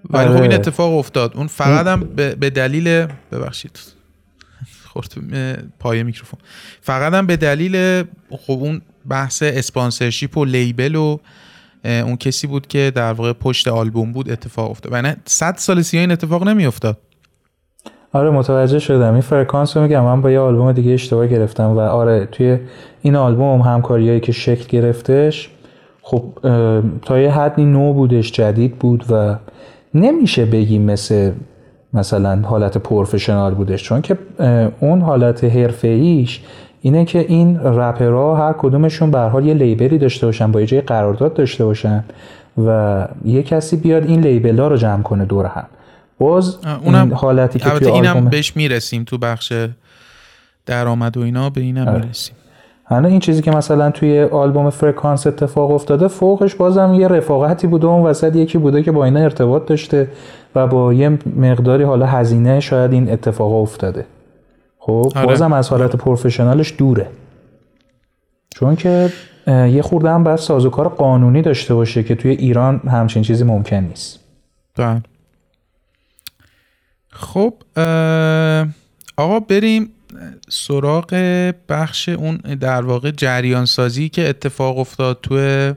[0.09, 0.55] ولی خب این آره.
[0.55, 1.37] اتفاق افتاد.
[1.37, 3.79] اون فقط هم به دلیل ببخشید.
[4.85, 5.13] خورد
[5.79, 6.39] پای میکروفون.
[6.81, 11.17] فقط هم به دلیل خب اون بحث sponsorship و label و
[11.85, 14.93] اون کسی بود که در واقع پشت آلبوم بود اتفاق افتاد.
[14.93, 16.97] و نه صد سال سیاه این اتفاق نمیافتاد.
[18.13, 19.13] آره متوجه شدم.
[19.13, 20.03] این فرکانس رو میگم.
[20.03, 22.59] من با یه آلبوم دیگه اشتباه گرفتم و آره توی
[23.01, 25.49] این آلبوم همکاریایی که شکل گرفتش
[26.01, 26.33] خب
[27.01, 29.35] تا یه حدی نو بودش جدید بود و
[29.99, 31.31] نمیشه بگیم مثل
[31.93, 34.17] مثلا حالت پروفشنال بودش چون که
[34.79, 36.41] اون حالت حرفه ایش
[36.81, 40.81] اینه که این رپرها هر کدومشون به حال یه لیبلی داشته باشن با یه جای
[40.81, 42.03] قرارداد داشته باشن
[42.65, 45.65] و یه کسی بیاد این لیبل ها رو جمع کنه دور هم
[46.19, 49.53] باز اونم این حالتی که توی اینم بهش می‌رسیم تو بخش
[50.65, 51.99] درآمد و اینا به اینم آره.
[51.99, 52.35] می‌رسیم
[52.89, 57.87] حالا این چیزی که مثلا توی آلبوم فرکانس اتفاق افتاده فوقش بازم یه رفاقتی بوده
[57.87, 60.07] اون وسط یکی بوده که با اینا ارتباط داشته
[60.55, 64.05] و با یه مقداری حالا هزینه شاید این اتفاق افتاده.
[64.79, 65.25] خب آره.
[65.25, 67.09] بازم از حالت پروفشنالش دوره.
[68.49, 69.09] چون که
[69.47, 74.19] یه خورده هم باید سازوکار قانونی داشته باشه که توی ایران همچین چیزی ممکن نیست.
[74.75, 75.01] بله.
[77.09, 77.53] خب
[79.17, 79.89] آقا بریم
[80.49, 81.13] سراغ
[81.69, 85.73] بخش اون در واقع جریان سازی که اتفاق افتاد تو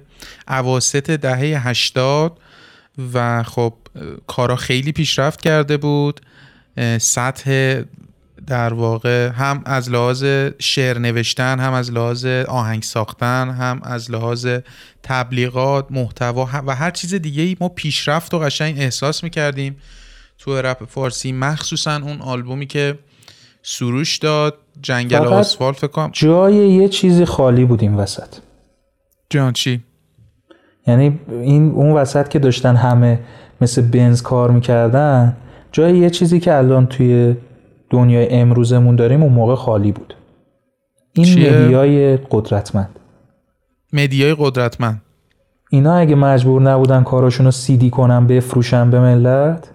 [0.49, 2.39] عواست دهه 80
[3.15, 3.75] و خب
[4.27, 6.21] کارا خیلی پیشرفت کرده بود.
[7.01, 7.83] سطح
[8.47, 10.25] در واقع هم از لحاظ
[10.59, 14.49] شعر نوشتن هم از لحاظ آهنگ ساختن هم از لحاظ
[15.03, 19.77] تبلیغات محتوا و هر چیز دیگه ای ما پیشرفت و قشنگ احساس می‌کردیم
[20.39, 21.33] تو رپ فارسی.
[21.33, 22.99] مخصوصا اون آلبومی که
[23.63, 28.37] سروش داد جنگل آسفالت فکر جای یه چیزی خالی بود این وسط.
[29.31, 29.83] جان چی؟
[30.87, 33.21] یعنی این اون وسط که داشتن همه
[33.61, 35.37] مثل بنز کار می‌کردن
[35.73, 37.37] جای یه چیزی که الان توی
[37.91, 40.15] دنیای امروزمون داریم اون موقع خالی بود.
[41.13, 42.99] این مدیای قدرتمند.
[43.93, 45.03] مدیای قدرتمند.
[45.71, 49.71] اینا اگه مجبور نبودن کاراشون رو سیدی کنن بفروشن به ملت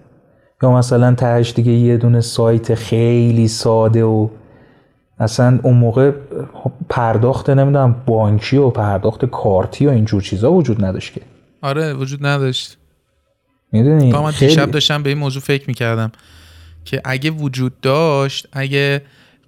[0.62, 4.28] یا مثلا تهش دیگه یه دونه سایت خیلی ساده و
[5.18, 6.12] اصلا اون موقع
[6.88, 11.20] پرداخت نمی‌دونم بانکی و پرداخت کارتی و اینجور چیزا وجود نداشت که.
[11.62, 12.76] آره وجود نداشت.
[13.72, 14.50] می‌دونی؟ من خیلی...
[14.50, 16.12] دیشب داشتم به این موضوع فکر می‌کردم
[16.84, 19.02] که اگه وجود داشت اگه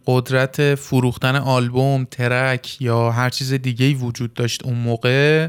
[0.07, 5.49] قدرت فروختن آلبوم ترک یا هر چیز دیگه ای وجود داشت اون موقع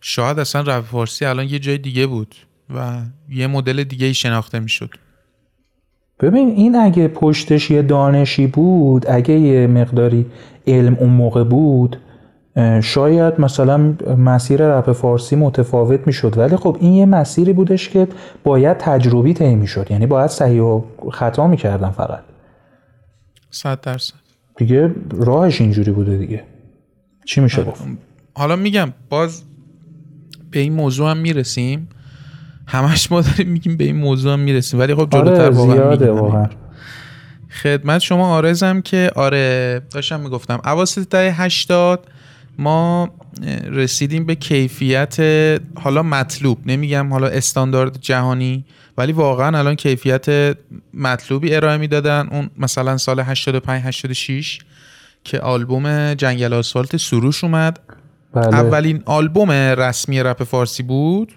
[0.00, 2.34] شاید اصلا رپ فارسی الان یه جای دیگه بود.
[2.76, 4.90] و یه مدل دیگه ای شناخته می‌شد.
[6.20, 10.26] ببین این اگه پشتش یه دانشی بود اگه یه مقداری
[10.66, 11.96] علم اون موقع بود
[12.82, 16.38] شاید مثلا مسیر رپ فارسی متفاوت می‌شد.
[16.38, 18.08] ولی خب این یه مسیری بودش که
[18.44, 19.86] باید تجربی طی می‌شد.
[19.90, 22.22] یعنی باید صحیح و خطا می‌کردن فقط.
[23.50, 24.14] صد درصد.
[24.56, 26.44] دیگه راهش اینجوری بوده دیگه.
[27.24, 27.84] چی میشه گفت؟
[28.34, 29.42] حالا میگم باز
[30.50, 31.88] به این موضوع هم می‌رسیم.
[32.70, 34.80] همش ما داریم میگیم به این موضوع هم می‌رسیم.
[34.80, 36.48] ولی خب جلوتر آره زیاده واقعا.
[37.62, 40.60] خدمت شما آرزم که آره داشتم می‌گفتم.
[40.64, 42.06] اواسط دهه 80
[42.58, 43.10] ما
[43.70, 45.16] رسیدیم به کیفیت
[45.74, 46.58] حالا مطلوب.
[46.66, 48.64] نمیگم حالا استاندارد جهانی
[48.98, 50.56] ولی واقعا الان کیفیت
[50.94, 52.28] مطلوبی ارائه می‌دادن.
[52.32, 54.58] اون مثلا سال 85 86
[55.24, 57.80] که آلبوم جنگل آسفالت سروش اومد.
[58.34, 58.46] بله.
[58.46, 61.32] اولین آلبوم رسمی رپ فارسی بود.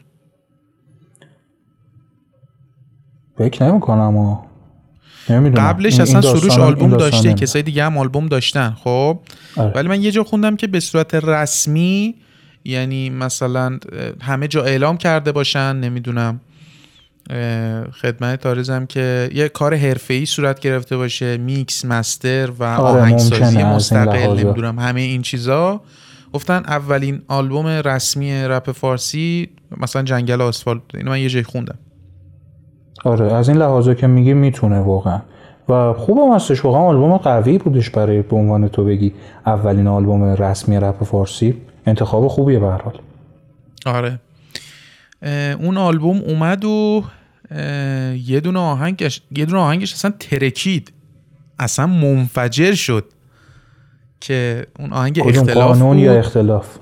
[3.38, 4.40] فکر نمی کنم
[5.56, 9.20] قبلش اصلا سروش آلبوم داشته کسای دیگه هم آلبوم داشتن خب؟
[9.56, 9.72] آره.
[9.76, 12.16] ولی من یه جا خوندم که به صورت رسمی
[12.66, 13.80] یعنی مثلا
[14.22, 16.40] همه جا اعلام کرده باشن نمی‌دونم
[18.02, 24.40] خدمت تارزم که یه کار حرفه‌ای صورت گرفته باشه میکس مستر و آره آهنگسازی مستقل
[24.40, 25.82] نمی‌دونم همه این چیزا.
[26.34, 31.78] گفتن اولین آلبوم رسمی رپ فارسی مثلا جنگل آسفالت اینو من یه جای خوندم.
[33.04, 35.22] آره از این لحاظا که میگی می‌تونه واقعا.
[35.70, 39.14] و خوبم هستش واقعا آلبوم قوی بودش برای به عنوان تو بگی
[39.46, 41.62] اولین آلبوم رسمی رپ فارسی.
[41.86, 43.00] انتخاب خوبیه به حال.
[43.86, 44.20] آره.
[45.60, 47.04] اون آلبوم اومد و
[48.26, 50.94] یه دونه آهنگش یه دونه آهنگش اصلا ترکید.
[51.60, 53.06] اصلا منفجر شد
[54.20, 56.78] که اون آهنگ اختلاف قانون یا اختلاف؟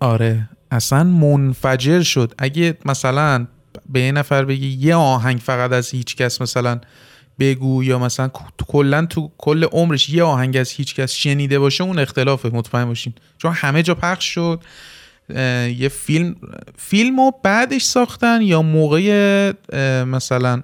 [0.00, 0.48] آره.
[0.70, 2.32] اصلا منفجر شد.
[2.38, 3.46] اگه مثلا
[3.88, 6.80] به یه نفر بگی یه آهنگ فقط از هیچ کس مثلا
[7.38, 8.30] بگو یا مثلا
[8.66, 13.12] کلا تو کل عمرش یه آهنگ از هیچ کس شنیده باشه اون اختلافه مطمئن باشین.
[13.38, 14.60] چون همه جا پخش شد.
[15.76, 16.36] یه فیلم
[16.76, 19.52] فیلم رو بعدش ساختن یا موقع
[20.04, 20.62] مثلا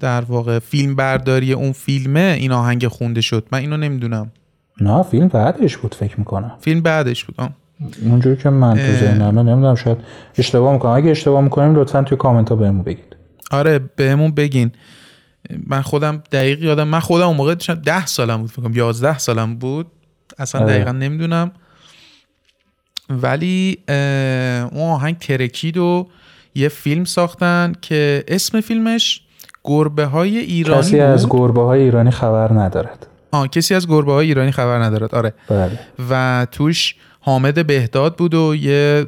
[0.00, 3.46] در واقع فیلم برداری اون فیلمه این آهنگ خونده شد.
[3.52, 4.32] من اینو نمی‌دونم.
[4.80, 6.56] نه فیلم بعدش بود فکر می‌کنم.
[6.60, 7.34] فیلم بعدش بود.
[7.38, 7.50] آه.
[8.02, 9.98] اونجوری که من تو ذهنم نمی‌دونم شاید
[10.38, 10.92] اشتباه می‌کنم.
[10.92, 13.16] اگه اشتباه می‌کنیم لطفا توی کامنت ها بهمون بگید.
[13.50, 14.72] آره بهمون بگین.
[15.66, 19.56] من خودم دقیق یادم من خودم اون موقع ده سالم بود فکر کنم 11 سالم
[19.56, 19.86] بود.
[20.38, 20.72] اصلا آره.
[20.72, 21.50] دقیقا نمی‌دونم.
[23.10, 23.78] ولی
[24.72, 26.08] اون آهنگ ترکید و
[26.54, 29.22] یه فیلم ساختن که اسم فیلمش
[29.64, 33.06] گربه های ایرانی کسی از گربه های ایرانی خبر ندارد.
[33.32, 35.14] آه کسی از گربه های ایرانی خبر ندارد.
[35.14, 35.34] آره.
[35.48, 35.78] بله.
[36.10, 39.06] و توش حامد بهداد بود و یه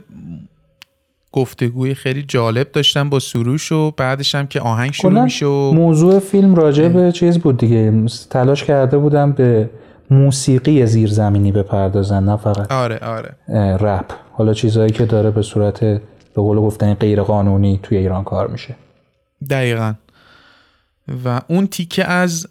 [1.33, 6.19] گفتگوی خیلی جالب داشتن با سروش و بعدش هم که آهنگ شروع میشه و موضوع
[6.19, 8.07] فیلم راجع به چیز بود دیگه.
[8.31, 9.71] تلاش کرده بودم به
[10.11, 13.37] موسیقی زیرزمینی بپردازن نه فقط آره آره.
[13.77, 14.13] رپ.
[14.33, 16.03] حالا چیزهایی که داره به صورت به
[16.35, 18.75] قول گفتن غیر قانونی توی ایران کار میشه.
[19.51, 19.95] دقیقا.
[21.25, 22.47] و اون تیکه از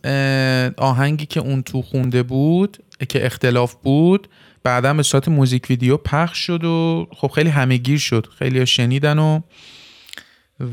[0.78, 2.78] آهنگی که اون تو خونده بود
[3.10, 4.28] که اختلاف بود
[4.64, 8.28] بعدا به صورت موزیک ویدیو پخش شد و خب خیلی همهگیر شد.
[8.40, 9.40] خیلی شنیدن و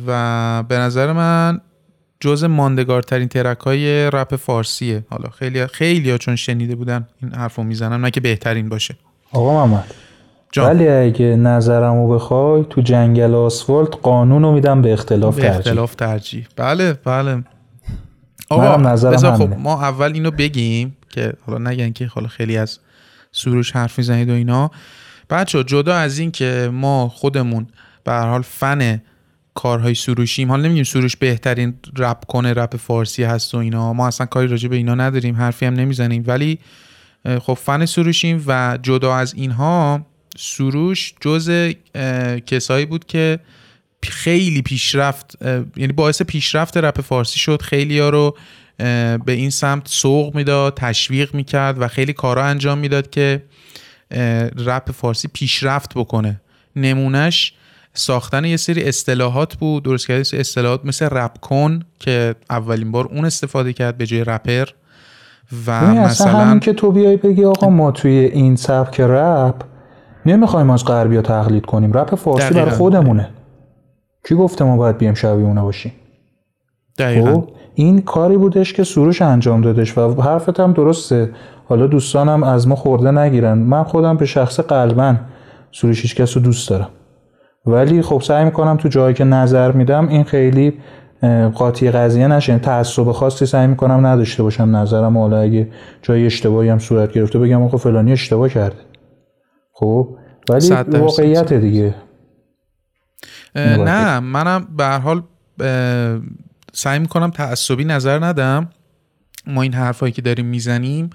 [0.07, 1.61] و به نظر من
[2.21, 5.05] جز ماندگارترین ترک های رپ فارسیه.
[5.11, 8.95] حالا خیلی خیلی ها چون شنیده بودن این حرفو می‌زنن نه که بهترین باشه.
[9.33, 9.95] آقا محمد.
[10.57, 15.59] ولی اگه نظرمو بخوای تو جنگل آسفالت قانون رو میدم به اختلاف به ترجیح.
[15.59, 16.47] اختلاف ترجیح.
[16.57, 17.45] بله بله.
[18.49, 22.79] آقا بذار خب ما اول اینو بگیم که حالا نگن که حالا خیلی از
[23.33, 24.71] سروش حرف می‌زنید و اینا.
[25.31, 27.67] بچه جدا از این که ما خودمون
[28.05, 29.03] به هر حال فن
[29.55, 33.93] کارهای سروشیم حالا نمیگیم سروش بهترین رپ کنه رپ فارسی هست و اینا.
[33.93, 36.25] ما اصلا کاری راجع به اینا نداریم حرفی هم نمی‌زنیم.
[36.27, 36.59] ولی
[37.41, 41.73] خب فن سروشیم و جدا از اینها سروش جز
[42.47, 43.39] کسایی بود که
[44.03, 45.37] خیلی پیشرفت
[45.77, 47.63] یعنی باعث پیشرفت رپ فارسی شد.
[47.63, 48.37] خیلی ها رو
[48.79, 53.43] به این سمت سوق می‌داد تشویق می‌کرد و خیلی کارا انجام می‌داد که
[54.57, 56.41] رپ فارسی پیشرفت بکنه.
[56.77, 57.55] نمونهش
[57.95, 59.83] ساختن یه سری اصطلاحات بود.
[59.83, 64.69] درست کردن اصطلاحات مثل رپ کن که اولین بار اون استفاده کرد به جای رپر.
[65.67, 69.55] و مثلا همین که تو بیای بگی آقا ما توی این سبک رپ
[70.27, 71.93] نمی‌خوایم از غربی تقلید کنیم.
[71.93, 73.29] رپ فارسی برای خودمونه.
[74.29, 75.93] کی گفته ما باید بیم شبیه اونه باشیم؟
[76.99, 77.35] دقیقا.
[77.35, 81.31] خب، این کاری بودش که سروش انجام دادش و حرفت هم درسته.
[81.65, 83.59] حالا دوستانم از ما خورده نگیرن.
[83.59, 85.17] من خودم به شخص قلبا
[85.73, 86.89] سروش هیچ کس رو دوست دارم.
[87.67, 90.79] ولی خب سعی می‌کنم تو جایی که نظر میدم این خیلی
[91.55, 92.59] قاطی قضیه نشه.
[92.59, 94.77] تعصب خاصی سعی می‌کنم نداشته باشم.
[94.77, 95.69] نظرم حالا اگه
[96.03, 98.79] جای اشتباهی هم صورت گرفته بگم آقا فلانی اشتباه کرده.
[99.73, 100.09] خب
[100.51, 101.95] ولی واقعیت دیگه.
[103.57, 105.23] نه منم به هر حال
[106.73, 108.71] سعی می‌کنم تعصبی نظر ندم
[109.47, 111.11] ما این حرفایی که داریم می‌زنیم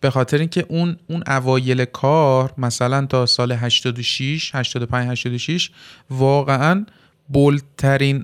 [0.00, 5.70] به خاطر اینکه اون اون اوایل کار مثلا تا سال 86 85 86
[6.10, 6.86] واقعا
[7.28, 8.22] بولترین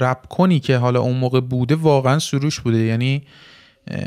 [0.00, 3.22] رپ کنی که حالا اون موقع بوده واقعا سروش بوده یعنی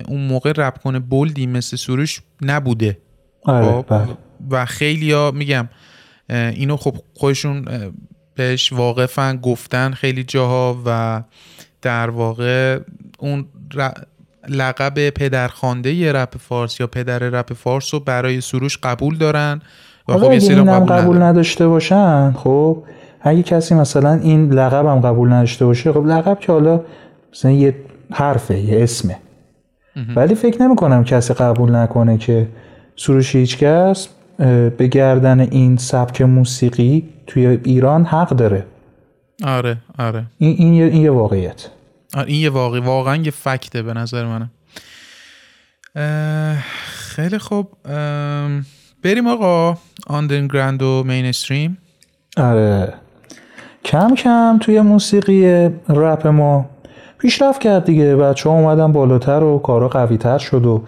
[0.07, 2.97] اون موقع رپ کنه بولدی مثل سروش نبوده
[3.43, 4.17] آره خب؟ بله.
[4.49, 5.69] و خیلی ها میگم
[6.29, 7.65] اینو خب خودشون
[8.35, 11.23] بهش واقفن گفتن خیلی جاها و
[11.81, 12.79] در واقع
[13.19, 13.45] اون
[14.49, 19.61] لقب پدرخوانده رپ فارس یا پدر رپ فارس رو برای سروش قبول دارن
[20.07, 22.83] و خب قبول, قبول نداشته باشن خب
[23.21, 26.81] اگه کسی مثلا این لقب هم قبول نداشته باشه خب لقب که حالا
[27.33, 27.75] مثلا یه
[28.11, 29.17] حرفه یه اسمه.
[30.15, 32.47] ولی فکر نمی کنم کسی قبول نکنه که
[32.95, 34.07] سروش هیچکس
[34.77, 38.65] به گردن این سبک موسیقی توی ایران حق داره.
[39.43, 40.23] آره آره.
[40.37, 41.67] این, این, یه, این یه واقعیت.
[42.13, 44.49] آره این یه واقعی واقعا یه فکته به نظر منه.
[46.85, 47.67] خیلی خوب.
[49.03, 49.77] بریم آقا.
[50.07, 51.77] آندرگراند و مینستریم
[52.37, 52.93] آره.
[53.85, 56.69] کم کم توی موسیقی رپ ما
[57.17, 58.15] پیشرفت کرد دیگه.
[58.15, 60.83] بچه ها اومدن بالاتر و کارا قوی تر شد و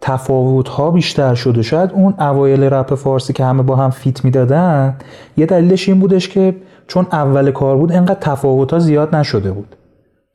[0.00, 1.58] تفاوت ها بیشتر شد.
[1.58, 4.96] و شاید اون اوایل رپ فارسی که همه با هم feat می‌دادن
[5.36, 6.56] یه دلیلش این بودش که
[6.92, 9.76] چون اول کار بود انقدر تفاوت ها زیاد نشده بود.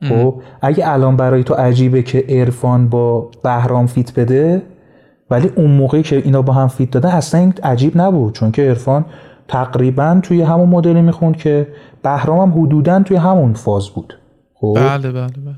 [0.09, 4.61] خب اگه الان برای تو عجیبه که عرفان با بهرام feat بده
[5.31, 8.67] ولی اون موقعی که اینا با هم feat دادن اصلا این عجیب نبود چون که
[8.67, 9.05] عرفان
[9.47, 11.67] تقریبا توی همون مدلی می‌خوند که
[12.03, 14.13] بهرام هم حدودا توی همون فاز بود.
[14.53, 15.55] خب؟ بله بله بله.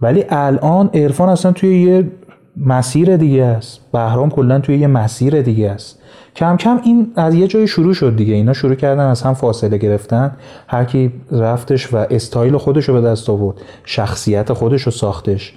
[0.00, 2.10] ولی الان ارفان اصلا توی یه
[2.56, 3.80] مسیر دیگه است.
[3.92, 6.02] بهرام کلا توی یه مسیر دیگه است.
[6.36, 8.34] کم کم این از یه جای شروع شد دیگه.
[8.34, 10.36] اینا شروع کردن از هم فاصله گرفتن.
[10.68, 15.54] هر کی رفتش و استایل خودش رو به دست آورد شخصیت خودش رو ساختش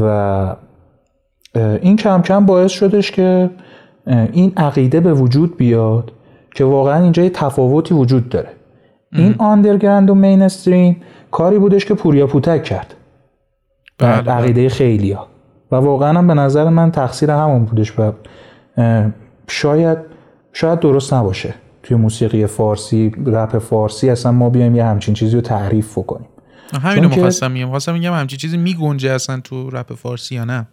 [0.00, 0.56] و
[1.54, 3.50] این کم کم باعث شدش که
[4.06, 6.12] این عقیده به وجود بیاد
[6.54, 8.48] که واقعا اینجا یه تفاوتی وجود داره.
[9.12, 12.94] این آندرگرند و مینستریم کاری بودش که پوریا پوتک کرد.
[13.98, 14.32] بله, بله.
[14.32, 15.26] عقیده خیلی ها
[15.72, 18.12] و واقعا هم به نظر من تقصیر همون بودش و
[19.48, 19.98] شاید
[20.52, 21.54] شاید درست نباشه.
[21.82, 26.28] توی موسیقی فارسی رپ فارسی اصلا ما بیایم یه همچین چیزی رو تعریف بکنیم.
[26.82, 30.68] همینو مخواستم میگم خواستم میگم همچین چیزی میگنجه اصلا تو رپ فارسی یا نه؟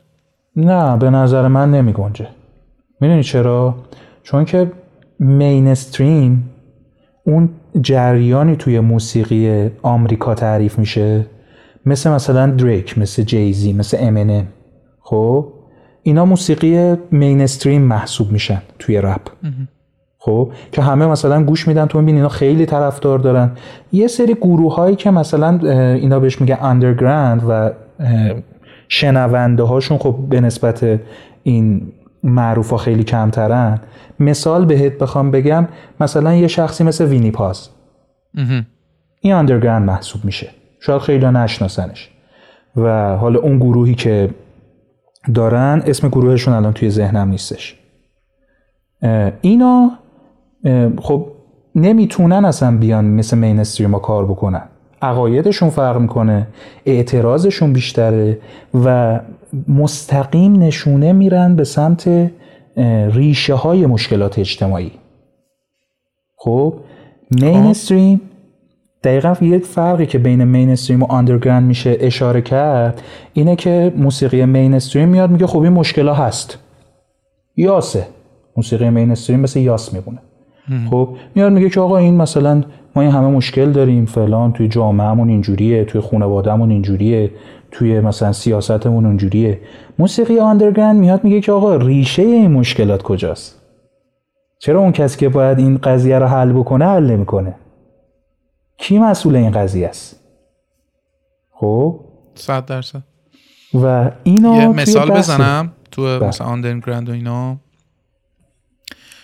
[0.56, 2.28] نه به نظر من نمیگنجه.
[3.02, 3.76] می‌دونی چرا؟
[4.24, 4.72] چون که
[5.20, 6.50] مینستریم
[7.24, 7.50] اون
[7.82, 11.26] جریانی توی موسیقی آمریکا تعریف میشه.
[11.86, 14.48] مثل مثلا دریک مثل جیزی مثل امنم
[15.00, 15.54] خب؟
[16.08, 19.22] اینا موسیقی مینستریم محسوب میشن توی رپ.
[20.18, 23.52] خب؟ که همه مثلا گوش میدن تو می‌بینی اینا خیلی طرفدار دارن.
[23.92, 25.60] یه سری گروه هایی که مثلا
[25.94, 27.72] اینا بهش میگه underground و
[28.88, 31.00] شنونده هاشون خب به نسبت
[31.44, 31.92] این
[32.24, 33.80] معروف ها خیلی کمترن.
[34.20, 35.68] مثال بهت بخوام بگم
[36.00, 37.70] مثلا یه شخصی مثل Vinnie Paz
[39.22, 40.50] این underground محسوب میشه.
[40.80, 42.10] شاید خیلی نشناسنش.
[42.76, 44.30] و حالا اون گروهی که
[45.34, 47.80] دارن اسم گروهشون الان توی ذهنم نیستش.
[49.42, 49.92] اینا
[51.02, 51.28] خب
[51.76, 54.64] نمی‌تونن اصلا بیان مثل مینستریم ها کار بکنن.
[55.02, 56.48] عقایدشون فرق می‌کنه
[56.86, 58.40] اعتراضشون بیشتره
[58.84, 59.20] و
[59.68, 62.32] مستقیم نشونه میرن به سمت
[63.12, 64.92] ریشه های مشکلات اجتماعی.
[66.38, 66.74] خب
[67.32, 68.22] مینستریم
[69.04, 73.02] دقیقا یه فرقی که بین مینستریم و آندرگراند میشه اشاره کرد
[73.34, 76.60] اینه که موسیقی مینستریم میاد میگه خب این مشکل هست.
[77.56, 78.08] یاسه.
[78.58, 80.20] موسیقی مینستریم مثل یاس میبونه
[80.90, 82.64] خب میاد میگه که آقا این مثلا
[82.96, 87.32] ما این همه مشکل داریم فلان توی جامعهمون اینجوریه توی خانوادهمون اینجوریه
[87.72, 89.60] توی مثلا سیاستمون اونجوریه.
[90.00, 93.62] موسیقی آندرگراند میاد میگه که آقا ریشه این مشکلات کجاست؟
[94.60, 97.56] چرا اون کسی که باید این قضیه رو حل بکنه حل نمی‌کنه؟
[98.78, 100.20] کی مسئول این قضیه است؟
[101.52, 102.06] خب.
[102.36, 103.04] صد درصد.
[103.74, 106.28] و اینو یه مثال بزنم تو بله.
[106.28, 107.58] مثلا underground و اینا.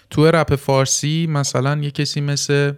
[0.09, 2.73] تو رپ فارسی مثلا یه کسی مثل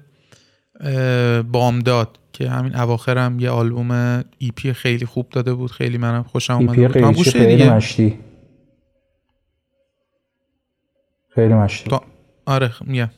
[1.51, 6.53] بامداد که همین اواخر هم یه آلبوم EP خیلی خوب داده بود خیلی منم خوشم
[6.53, 7.27] اومد بود.
[7.27, 8.19] خیلی مشتی.
[11.29, 11.91] خیلی مشتی.
[12.45, 13.09] آره میگم.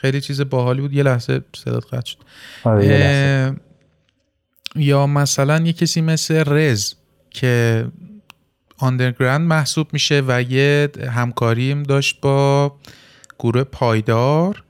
[0.00, 0.92] خیلی چیز باحالی بود.
[0.92, 2.18] یه لحظه صدات قطع شد.
[2.64, 3.56] آره
[4.76, 6.94] یا مثلا یه کسی مثل رز
[7.30, 7.84] که
[8.78, 12.72] آندرگراند محسوب میشه و یه همکاریم داشت با
[13.38, 14.62] گروه پایدار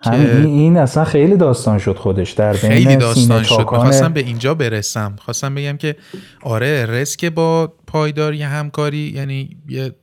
[0.00, 2.30] همین این اصلا خیلی داستان شد خودش.
[2.30, 3.62] در بین خیلی داستان شد.
[3.62, 5.16] خواستم به اینجا برسم.
[5.18, 5.96] خواستم بگم که
[6.42, 9.94] آره رسک با پایدار یه همکاری یعنی یه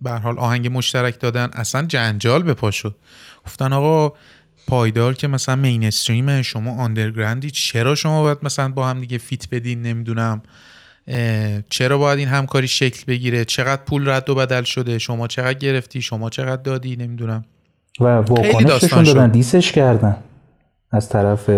[0.00, 2.96] به حال آهنگ مشترک دادن اصلا جنجال به پا شد.
[3.46, 4.12] گفتن آقا
[4.66, 9.48] پایدار که مثلا mainstream شما underground ی چرا شما باید مثلا با هم دیگه feat
[9.50, 10.42] بدین؟ نمی‌دونم.
[11.70, 16.02] چرا باید این همکاری شکل بگیره؟ چقدر پول رد و بدل شده؟ شما چقدر گرفتی؟
[16.02, 17.44] شما چقدر دادی؟ نمی‌دونم.
[18.00, 20.16] و واکنششون دادن diss ش کردن
[20.90, 21.50] از طرف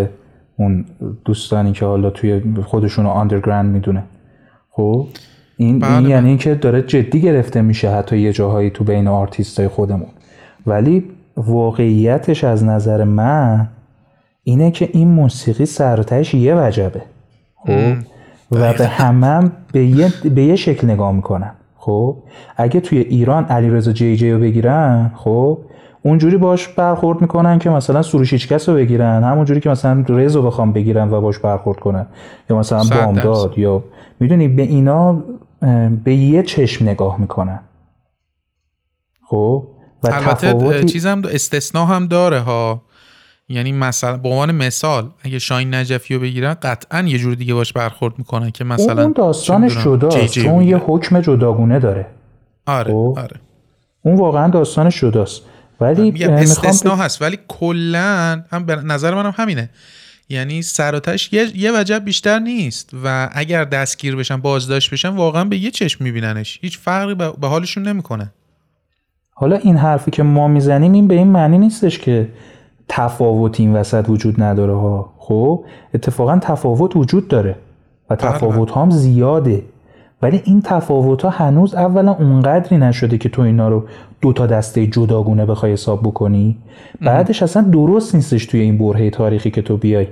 [0.57, 0.85] اون
[1.25, 4.03] دوستانی که حالا توی خودشون underground می‌دونه.
[4.69, 5.07] خب
[5.57, 9.59] این, بله این یعنی که داره جدی گرفته میشه حتی یه جاهایی تو بین آرتیست
[9.59, 10.09] های خودمون.
[10.65, 11.03] ولی
[11.37, 13.69] واقعیتش از نظر من
[14.43, 17.01] اینه که این موسیقی سرتش یه وجبه.
[17.55, 17.93] خب؟
[18.51, 22.17] و به همم به یه, به یه شکل نگاه می‌کنن خب؟
[22.57, 25.57] اگه توی ایران علیرضا جی جی رو بگیرن خب؟
[26.01, 30.41] اونجوری باش برخورد می‌کنن که مثلا سروش هیچکس رو بگیرن همونجوری که مثلا رز رو
[30.41, 32.05] بخوام بگیرن و باش برخورد کنن.
[32.49, 33.83] یا مثلا بامداد یا
[34.19, 35.23] می‌دونی به اینا
[36.03, 37.59] به یه چشم نگاه می‌کنن.
[39.27, 39.63] خب؟
[40.03, 42.81] و البته چیزم استثناء هم داره ها.
[43.49, 47.73] یعنی مثلا به عنوان مثال اگه شاین نجفی رو بگیرن قطعا یه جور دیگه باش
[47.73, 52.07] برخورد می‌کنن که مثلا اون داستانش جداست چون یه حکم جداگونه داره.
[52.65, 53.39] آره خب؟ آره.
[54.01, 55.41] اون واقعا داستانش جداست.
[55.81, 59.69] ولی استثناء هست ولی کلا هم به نظر منم همینه.
[60.29, 65.57] یعنی سراتش یه, یه وجب بیشتر نیست و اگر دستگیر بشن بازداشت بشن واقعا به
[65.57, 66.59] یه چشم میبیننش.
[66.61, 68.33] هیچ فرقی به حالشون نمی‌کنه.
[69.37, 72.27] حالا این حرفی که ما می‌زنیم این به این معنی نیستش که
[72.89, 75.13] تفاوت این وسط وجود نداره ها.
[75.17, 75.63] خب
[75.93, 77.55] اتفاقا تفاوت وجود داره
[78.09, 79.63] و بله، تفاوت هم زیاده.
[80.21, 83.83] ولی این تفاوت ها هنوز اولا اونقدری نشده که تو اینا رو
[84.21, 86.57] دو تا دسته جداگونه بخوای حساب بکنی.
[87.01, 90.07] بعدش اصلا درست نیستش توی این برهه تاریخی که تو بیای.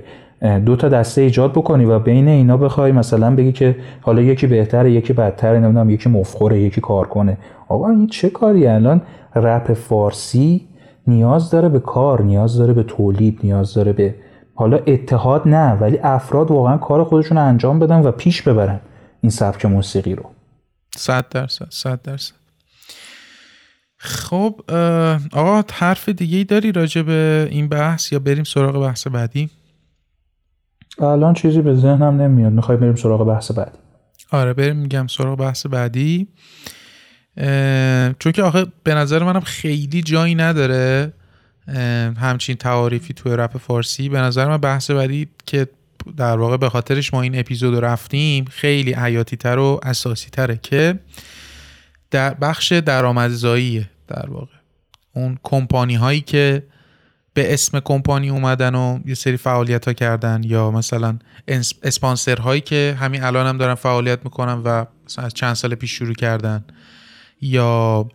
[0.66, 4.92] دو تا دسته ایجاد بکنی و بین اینا بخوای مثلا بگی که حالا یکی بهتره
[4.92, 9.02] یکی بدتره نمی‌دونم یکی مفخوره یکی کار کنه آقا این چه کاری؟ الان
[9.34, 10.68] رپ فارسی
[11.06, 14.14] نیاز داره به کار نیاز داره به تولید نیاز داره به
[14.54, 18.80] حالا اتحاد نه ولی افراد واقعا کار خودشون انجام بدن و پیش ببرن
[19.20, 20.24] این سبک موسیقی رو.
[20.96, 22.34] صد درصد صد درصد.
[23.96, 24.60] خب
[25.32, 29.50] آقا حرف دیگه ای داری راجع به این بحث یا بریم سراغ بحث بعدی؟
[30.98, 32.52] الان چیزی به ذهنم نمیاد.
[32.52, 33.78] می‌خوای بریم سراغ بحث بعدی.
[34.30, 36.28] آره بریم میگم سراغ بحث بعدی.
[38.18, 41.12] چون که آخه به نظر منم خیلی جایی نداره
[42.16, 44.08] همچین تعاریفی توی رپ فارسی.
[44.08, 45.66] به نظر من بحث بعدی که
[46.16, 50.98] در واقع به خاطرش ما این اپیزود رفتیم خیلی حیاتی تر و اساسی تره که
[52.10, 54.54] در بخش درآمدزاییه در واقع.
[55.12, 56.62] اون کمپانی هایی که
[57.34, 61.18] به اسم کمپانی اومدن و یه سری فعالیت ها کردن یا مثلا
[61.82, 65.90] اسپانسر هایی که همین الان هم دارن فعالیت می‌کنن و مثلا از چند سال پیش
[65.92, 66.64] شروع کردن.
[67.40, 68.08] یا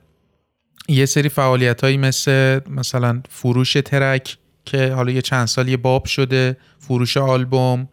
[0.89, 6.05] یه سری فعالیت هایی مثل مثلا فروش ترک که حالا یه چند سال یه باب
[6.05, 7.89] شده فروش آلبوم.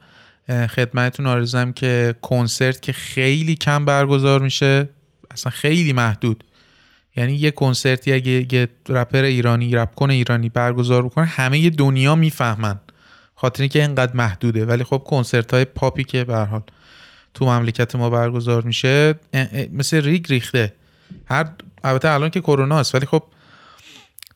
[0.49, 4.89] خدمتتون آرزم که کنسرت که خیلی کم برگزار میشه
[5.31, 6.45] اصلا خیلی محدود.
[7.17, 12.81] یعنی یه کنسرتی اگه یه رپر ایرانی رپ کنه ایرانی برگزار بکنه همه دنیا می‌فهمن.
[13.35, 14.67] خاطر اینکه اینقدر محدوده.
[14.67, 16.63] ولی خب کنسرت های پاپی که به حال
[17.35, 19.15] تو مملکت ما برگزار میشه
[19.73, 20.73] مثل ریگ ریخته.
[21.27, 21.47] هر
[21.85, 23.23] البته الان که کرونا است ولی خب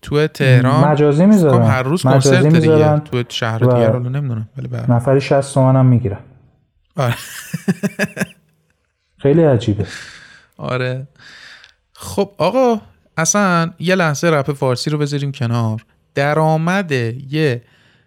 [0.03, 1.67] تو تهران مجازی می‌ذارن.
[1.67, 2.99] هر روز کنسرت دیگه.
[2.99, 6.19] تو شهر دیگه رو نمی‌دونم ولی نفری 60 تومن هم می‌گیرن.
[6.97, 7.15] آره.
[9.19, 9.87] خیلی عجیبه.
[10.57, 11.07] آره.
[12.03, 12.81] خب آقا
[13.17, 15.85] اصلا یه لحظه رپ فارسی رو بذاریم کنار.
[16.15, 16.93] درآمد
[17.31, 17.63] یه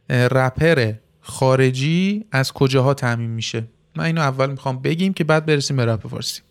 [0.10, 3.64] رپر خارجی از کجاها تأمین میشه؟
[3.96, 6.42] من اینو اول می‌خوام بگیم که بعد برسیم به رپ فارسی.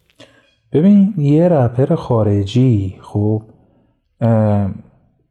[0.72, 3.42] ببین یه رپر خارجی خب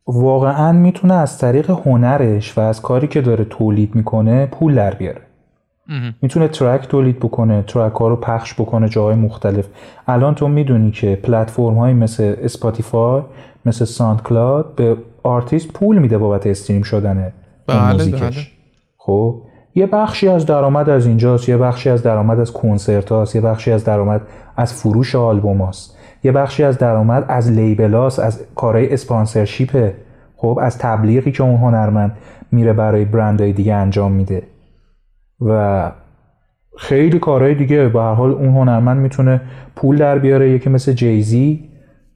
[0.07, 5.22] واقعا می‌تونه از طریق هنرش و از کاری که داره تولید می‌کنه پول در بیاره.
[6.22, 9.68] می‌تونه track تولید بکنه track ها رو پخش بکنه جاهای مختلف.
[10.08, 13.22] الان تو می‌دونی که پلتفرم های مثل Spotify
[13.66, 17.34] مثل SoundCloud به آرتیست پول میده بابت stream شدن
[17.68, 18.20] بله موزیکش.
[18.20, 18.48] بله.
[18.98, 19.42] خب
[19.76, 23.72] یه بخشی از درآمد از اینجاست یه بخشی از درآمد از کنسرت هاست یه بخشی
[23.72, 24.22] از درآمد
[24.58, 29.95] از فروش آلبوم هاست یه بخشی از درآمد از label اس از کارهای sponsorship ه.
[30.36, 32.18] خب از تبلیغی که اون هنرمند
[32.52, 34.44] میره برای برندهای دیگه انجام میده.
[35.42, 35.92] و
[36.78, 37.88] خیلی کارهای دیگه.
[37.88, 39.42] به هر حال اون هنرمند می‌تونه
[39.76, 40.52] پول در بیاره.
[40.52, 41.70] یکی مثل جیزی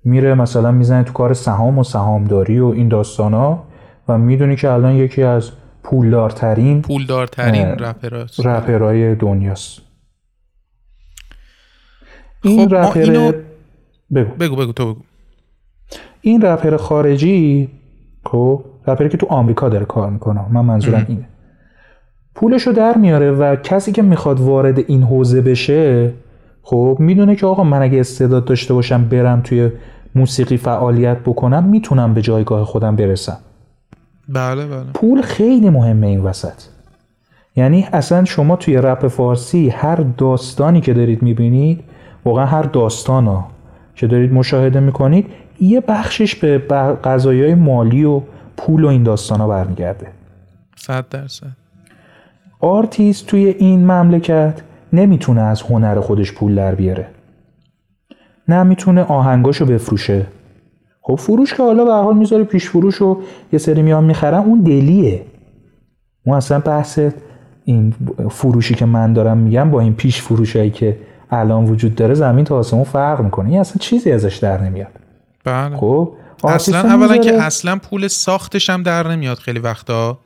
[0.03, 3.63] میره مثلا می‌زنه تو کار سهام و سهامداری و این داستانا
[4.07, 5.51] و می‌دونی که الان یکی از
[5.83, 7.65] پولدارترین پولدارترین
[8.45, 9.81] رپرهای دنیاست.
[12.43, 13.31] این خب رپر اینو...
[14.15, 14.35] بگو.
[14.35, 15.01] بگو بگو تو بگو.
[16.21, 17.69] این رپر خارجی
[18.25, 20.51] خب رپری که تو آمریکا داره کار می‌کنه.
[20.51, 21.27] من منظورم اینه.
[22.35, 26.13] پولشو در میاره و کسی که می‌خواد وارد این حوزه بشه
[26.61, 29.71] خب می‌دونه که آقا من اگه استعداد داشته باشم برم توی
[30.15, 33.37] موسیقی فعالیت بکنم می‌تونم به جایگاه خودم برسم.
[34.29, 34.85] بله بله.
[34.93, 36.53] پول خیلی مهمه این وسط.
[37.55, 41.83] یعنی اصلا شما توی رپ فارسی هر داستانی که دارید می‌بینید
[42.25, 43.43] واقعا هر داستان
[43.95, 45.27] که دارید مشاهده می‌کنید
[45.59, 46.57] یه بخشش به
[47.03, 48.21] قضایی مالی و
[48.57, 50.07] پول و این داستان ها برمیگرده.
[50.75, 51.64] صد درصد.
[52.65, 54.61] آرتیست توی این مملکت
[54.93, 57.07] نمی‌تونه از هنر خودش پول در بیاره.
[58.47, 60.25] نه می‌تونه آهنگاشو بفروشه.
[61.01, 63.21] خب فروش که حالا به حال می‌ذاره پیش فروش و
[63.53, 65.25] یه سری میان می‌خرن اون دلیه.
[66.25, 66.99] اون اصلا بحث
[67.65, 67.93] این
[68.29, 70.97] فروشی که من دارم میگم با این پیش فروشایی که
[71.31, 73.49] الان وجود داره زمین تا آسمون فرق می‌کنه.
[73.49, 74.91] این اصلا چیزی ازش در نمیاد.
[75.43, 75.77] بله.
[75.77, 76.13] خب
[76.43, 80.17] اصلا اولا که اصلا پول ساختش هم در نمیاد خیلی وقتا.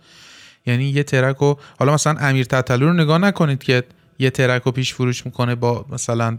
[0.66, 3.84] یعنی یه track رو حالا مثلا امیر تتلو رو نگاه نکنید که
[4.20, 6.38] یه track رو پیش فروش می‌کنه با مثلا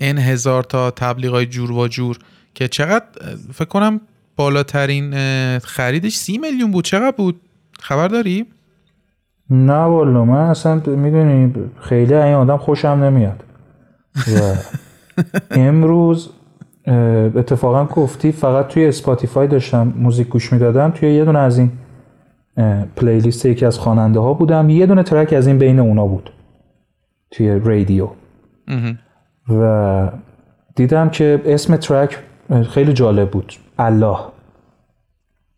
[0.00, 2.18] n هزار تا تبلیغای جور و جور
[2.54, 3.06] که چقدر
[3.52, 4.00] فکر کنم
[4.36, 5.14] بالاترین
[5.58, 6.84] خریدش سی میلیون بود.
[6.84, 7.40] چقدر بود؟
[7.80, 8.46] خبر داری؟
[9.50, 13.44] نه والا من اصلا می‌دونی خیلی این آدم خوشم نمیاد.
[14.16, 14.54] و
[15.50, 16.30] امروز
[17.36, 21.72] اتفاقا گفتی فقط توی Spotify داشتم موزیک گوش می‌دادم توی یه دونه از این
[22.96, 24.70] پلیلیست یکی از خواننده ها بودم.
[24.70, 26.30] یه دونه ترک از این بین اونا بود
[27.30, 28.08] توی رادیو.
[29.48, 30.10] و
[30.76, 32.18] دیدم که اسم ترک
[32.68, 33.52] خیلی جالب بود.
[33.78, 34.18] الله.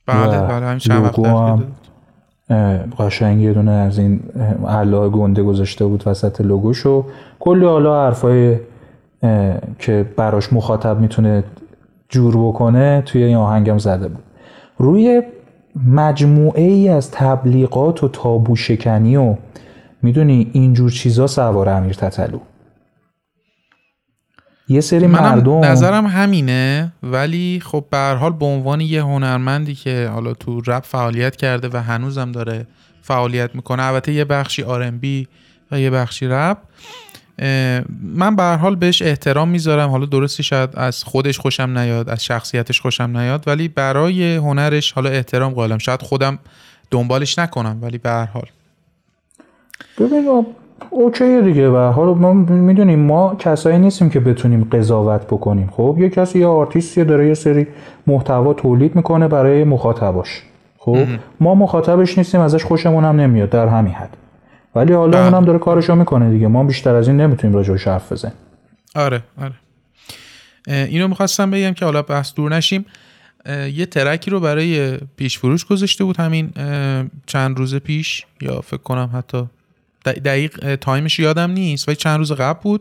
[0.07, 1.13] بله بله همین چند
[2.99, 4.21] قشنگ یه دونه از این
[4.67, 7.05] الله گنده گذاشته بود وسط لوگوشو.
[7.39, 8.59] کلی حالا حرفای
[9.79, 11.45] که براش مخاطب می‌تونه
[12.09, 14.25] جور بکنه توی این آهنگم زده بود.
[14.79, 15.23] روی
[15.85, 19.37] مجموعه ای از تبلیغات و تابو شکنی و
[20.03, 22.41] می‌دونی اینجور چیزا سوار امیر تتلو.
[24.69, 30.35] یه سری مردم نظرم همینه ولی خب به حال به عنوان یه هنرمندی که حالا
[30.35, 32.67] تو رپ فعالیت کرده و هنوزم داره
[33.03, 35.29] فعالیت می‌کنه البته یه بخشی آرنبی
[35.71, 36.59] و یه بخشی رپ.
[38.03, 39.91] من به حال بهش احترام می‌ذارم.
[39.91, 45.11] حالا درستی شاید از خودش خوشم نیاد از شخصیتش خوشم نیاد ولی برای هنرش حالا
[45.11, 45.79] احترام قائلم.
[45.79, 46.39] شاید خودم
[46.91, 48.47] دنبالش نکنم ولی به هر حال.
[50.01, 50.47] ببین
[50.91, 51.69] اوکی دیگه.
[51.69, 55.71] و حالا ما می‌دونیم ما کسایی نیستیم که بتونیم قضاوت بکنیم.
[55.77, 57.67] خب یه کسی یا آرتیستی داره یه سری
[58.07, 60.43] محتوا تولید می‌کنه برای مخاطباش.
[60.79, 60.99] خب
[61.41, 64.17] ما مخاطبش نیستیم ازش خوشمون هم نمیاد در همین حد.
[64.77, 65.25] ولی حالا بله.
[65.25, 66.47] اونم داره کارشو می‌کنه دیگه.
[66.47, 68.35] ما بیشتر از این نمی‌تونیم راجعش حرف بزنیم.
[68.95, 69.55] آره آره.
[70.67, 72.87] اینو می‌خواستم بگم که حالا بحث دور نشیم.
[73.73, 76.51] یه track ی رو برای پیش فروش گذاشته بود همین
[77.27, 79.45] چند روز پیش یا فکر کنم حتی
[80.05, 82.81] دقیق time ش یادم نیست ولی چند روز قبل بود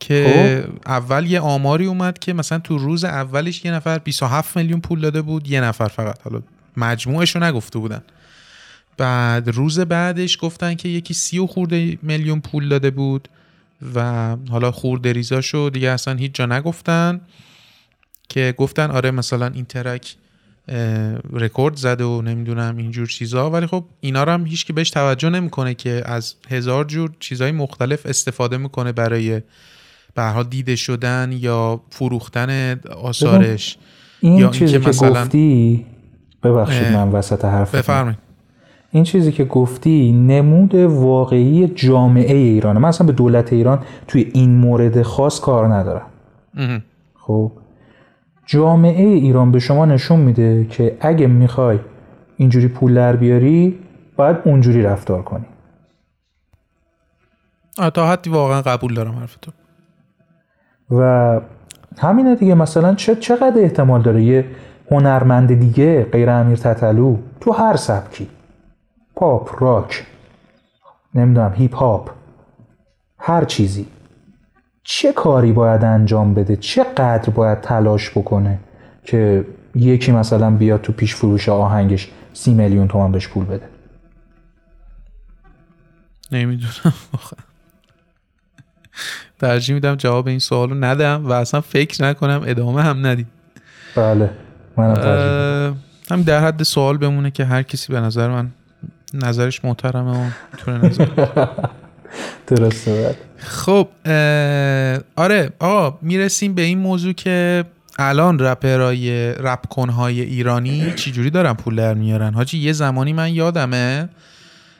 [0.00, 0.72] که خب.
[0.86, 5.22] اول یه آماری اومد که مثلا تو روز اولش یه نفر 27 میلیون پول داده
[5.22, 6.22] بود یه نفر فقط.
[6.22, 6.42] حالا
[6.76, 8.02] مجموعش رو نگفته بودن.
[8.96, 13.28] بعد روز بعدش گفتن که یکی سی و خورده میلیون پول داده بود
[13.94, 17.20] و حالا خورده ریزاشو دیگه اصلا هیچ جا نگفتن
[18.28, 20.16] که گفتن آره مثلا این ترک
[21.32, 23.50] رکورد زده و نمی‌دونم اینجور چیزا.
[23.50, 27.52] ولی خب اینا رو هم هیچ که بهش توجه نمی‌کنه که از هزار جور چیزهای
[27.52, 29.42] مختلف استفاده می‌کنه برای
[30.14, 33.78] به دیده شدن یا فروختن آثارش.
[34.20, 35.86] این یا چیزی که مثلا گفتی
[36.42, 38.25] ببخشید من وسط حرف بفرمایید.
[38.90, 42.80] این چیزی که گفتی نمود واقعی جامعه ایرانه.
[42.80, 46.06] من اصلا به دولت ایران توی این مورد خاص کار ندارم.
[47.14, 47.52] خب
[48.46, 51.78] جامعه ایران به شما نشون میده که اگه می‌خوای
[52.36, 53.78] اینجوری پول در بیاری
[54.16, 55.44] باید اونجوری رفتار کنی.
[57.94, 59.52] تا حدی واقعا قبول دارم حرف تو.
[60.90, 61.40] و
[61.98, 64.44] همینه دیگه مثلا چه چقدر احتمال داره یه
[64.90, 68.28] هنرمند دیگه غیر امیر تتلو تو هر سبکی
[69.16, 70.06] پاپ راک.
[71.14, 72.10] نمی‌دونم هیپ هاپ.
[73.18, 73.86] هر چیزی.
[74.82, 78.58] چه کاری باید انجام بده؟ چقدر باید تلاش بکنه
[79.04, 83.68] که یکی مثلا بیاد تو پیش فروش آهنگش سی میلیون تومان بهش پول بده؟
[86.32, 86.94] نمی‌دونم
[89.38, 93.30] ترجیح میدم جواب این سوالو ندم و اصلا فکر نکنم ادامه هم ندیم.
[93.96, 94.30] بله
[94.76, 95.76] منم
[96.10, 98.50] هم در حد سوال بمونه که هر کسی به نظر من
[99.14, 101.06] نظرش محترمه و می‌تونه نظر
[102.46, 103.88] درسته خب
[105.16, 107.64] آره آقا می‌رسیم به این موضوع که
[107.98, 114.08] الان رپرای رپ کنهای ایرانی چجوری دارن پول در میارن؟ حاجی یه زمانی من یادمه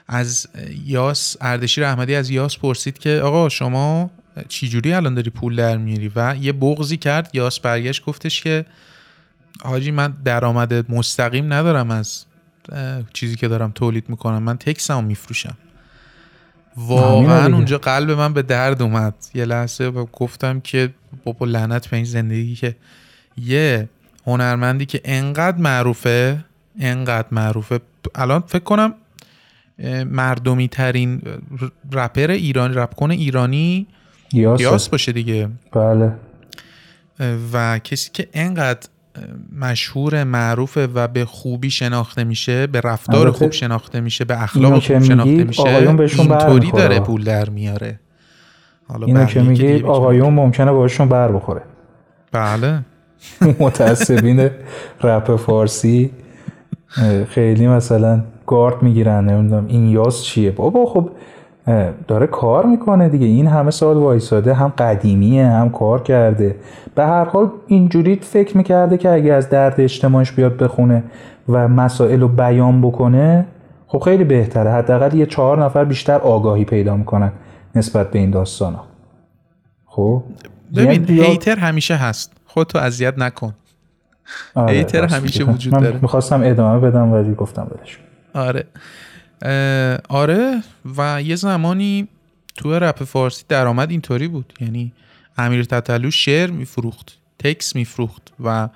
[0.09, 0.49] از
[0.87, 4.11] یاس اردشیر احمدی از یاس پرسید که آقا شما
[4.49, 8.65] چجوری الان داری پول در میاری؟ و یه بغزی کرد یاس برگشت گفتش که
[9.63, 12.25] حاجی من درآمد مستقیم ندارم از
[13.13, 15.57] چیزی که دارم تولید می‌کنم من تکسمو میفروشم.
[16.77, 19.15] واقعا اونجا قلب من به درد اومد.
[19.35, 20.91] یه لحظه و گفتم که
[21.25, 22.77] بابا لعنت به این زندگی که
[23.37, 23.89] یه
[24.27, 26.45] هنرمندی که انقدر معروفه
[26.81, 27.81] انقدر معروفه.
[28.15, 28.95] الان فکر کنم
[30.05, 31.23] مردمی ترین
[31.93, 33.87] رپر ایرانی رپ کنه ایرانی
[34.33, 35.49] یاس باشه دیگه.
[35.73, 36.13] بله.
[37.53, 38.89] و کسی که انقدر
[39.61, 45.03] مشهور معروفه و به خوبی شناخته میشه به رفتار خوب شناخته میشه به اخلاق خوب
[45.03, 45.63] شناخته میشه.
[45.63, 48.01] اینطوری داره پول در میاره.
[48.89, 51.63] حالا اینو که میگی آقایون ممکنه باشون بر بخوره.
[52.33, 52.81] بله.
[53.61, 54.51] متعصبین
[55.03, 56.11] رپ فارسی.
[57.29, 61.11] خیلی مثلا گارد می‌گیرن نمی‌دونم این یاس چیه؟ بابا خب
[62.09, 63.27] داره کار می‌کنه دیگه.
[63.27, 66.57] این همه سال وایساده هم قدیمیه هم کار کرده.
[66.95, 71.05] به هر حال اینجوری فکر می‌کرده که اگه از درد اجتماعش بیاد بخونه
[71.49, 73.47] و مسائل رو بیان بکنه
[73.87, 74.71] خب خیلی بهتره.
[74.71, 77.33] حداقل یه چهار نفر بیشتر آگاهی پیدا می‌کنن
[77.75, 78.85] نسبت به این داستان ها
[79.87, 80.23] خب؟
[80.77, 82.33] ببین هیتر همیشه هست.
[82.47, 83.55] خودتو اذیت نکن.
[84.55, 85.99] آره هیتر همیشه وجود داره.
[86.03, 87.99] می‌خواستم ادامه بدم ولی گفتم بدش
[88.35, 88.65] آره.
[90.09, 90.63] آره
[90.97, 92.09] و یه زمانی
[92.57, 94.53] تو رپ فارسی درآمد اینطوری بود.
[94.61, 94.93] یعنی
[95.39, 98.69] امیر تتلو شعر میفروخت تکس میفروخت و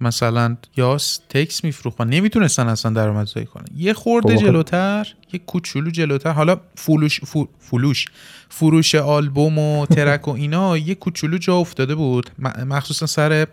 [0.00, 3.64] مثلا یاس تکس میفروخت و نمی‌تونستن اصلا درآمدزایی کنن.
[3.76, 7.20] یه خورده جلوتر یه کوچولو جلوتر حالا فولوش
[7.58, 8.06] فولوش
[8.48, 12.30] فروش آلبوم و track و اینا یه کوچولو جا افتاده بود.
[12.66, 13.46] مخصوصا سر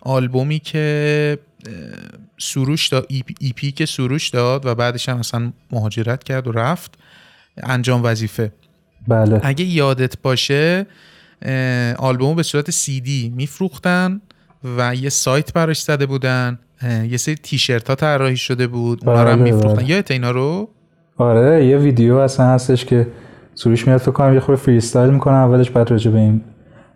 [0.00, 1.38] آلبومی که
[2.40, 3.06] سروش داد
[3.40, 6.94] EP که سروش داد و بعدش هم مثلا مهاجرت کرد و رفت.
[7.62, 8.52] انجام وظیفه.
[9.08, 9.40] بله.
[9.42, 10.86] اگه یادت باشه
[11.98, 14.20] آلبوم به صورت سی دی میفروختن
[14.76, 16.58] و یه سایت براش زده بودن.
[17.10, 19.08] یه سری تیشرت ها طراحی شده بود.
[19.08, 19.82] اونا رو هم بله، میفروختن.
[19.82, 19.90] بله.
[19.90, 20.68] یادت اینا رو؟
[21.16, 23.06] آره یه ویدیو اصلا هستش که
[23.54, 26.40] سروش میاد فکر کنم یه خورده فریستایل می‌کنه اولش بعد راجع به این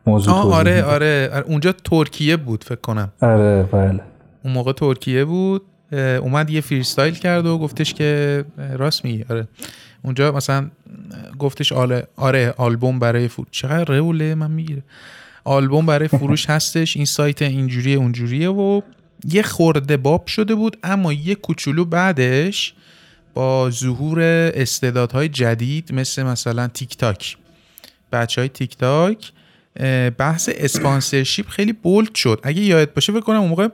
[0.06, 3.12] موضوع آره،, آره آره اونجا ترکیه بود فکر کنم.
[3.22, 4.00] آره بله.
[4.44, 9.24] اون موقع ترکیه بود اومد یه freestyle کرد و گفتش که راست میگی.
[9.30, 9.48] آره.
[10.02, 10.70] اونجا مثلا
[11.38, 13.48] گفتش آره آره آلبوم برای فروش.
[13.50, 14.82] چقدر روله من می‌گیره
[15.44, 18.80] آلبوم برای فروش هستش این سایت اینجوریه اونجوریه و
[19.28, 22.74] یه خورده باب شده بود اما یه کوچولو بعدش
[23.34, 24.20] با ظهور
[24.54, 27.36] استعدادهای جدید مثل مثلا تیک تاک
[28.12, 29.32] بچه های تیک تاک
[30.18, 32.40] بحث sponsorship خیلی bold شد.
[32.42, 33.68] اگه یادت باشه فکر کنم اون موقع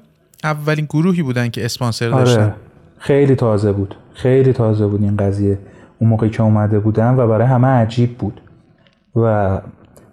[0.44, 2.24] اولین گروهی بودن که اسپانسر آره.
[2.24, 2.54] داشتن.
[2.98, 3.94] خیلی تازه بود.
[4.14, 5.58] خیلی تازه بود این قضیه.
[5.98, 8.40] اون موقعی که اومده بودن و برای همه عجیب بود.
[9.16, 9.58] و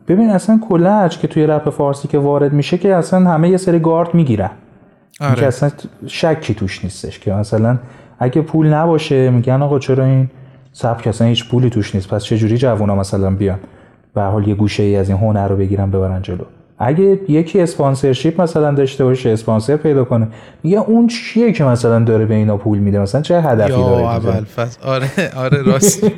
[0.07, 3.79] ببین اصلا کلج که توی رپ فارسی که وارد میشه که اصلا همه یه سری
[3.79, 4.49] گارد می‌گیرن.
[5.21, 5.35] آره.
[5.35, 5.71] که اصلا
[6.07, 7.77] شکی توش نیستش که مثلا
[8.19, 10.29] اگه پول نباشه میگن آقا چرا این
[10.71, 13.59] سبک اصلا هیچ پولی توش نیست؟ پس چجوری جوونا مثلا بیان؟
[14.13, 16.43] به حال یه گوشه ای از این هنر رو بگیرن ببرن جلو.
[16.79, 20.27] اگه یکی اسپانسرشیپ مثلا داشته باشه اسپانسر پیدا کنه
[20.63, 24.45] میگه اون چیه که مثلا داره به اینا پول میده؟ مثلا چه هدفی داره اول
[24.83, 26.03] آره آره راست.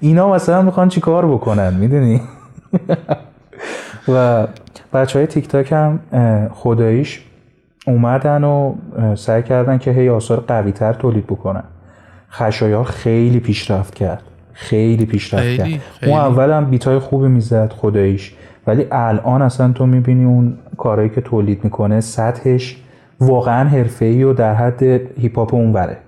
[0.00, 2.20] اینا مثلا می‌خوان چیکار بکنن می‌دونی؟
[4.14, 4.46] و
[4.92, 6.00] بچه های تیک تاک هم
[6.54, 7.20] خداییش
[7.86, 8.74] اومدن و
[9.14, 11.64] سعی کردن که هی آثار قوی تر تولید بکنن.
[12.30, 14.22] خشایار خیلی پیشرفت کرد.
[14.52, 15.66] خیلی پیشرفت کرد.
[15.66, 16.12] خیلی.
[16.12, 18.34] اون اول هم بیتای خوبی می‌زد خداییش.
[18.66, 22.76] ولی الان اصلا تو می‌بینی اون کارهایی که تولید می‌کنه سطحش
[23.20, 24.82] واقعا حرفه‌ای و در حد
[25.20, 25.98] هیپ هاپ اونوره.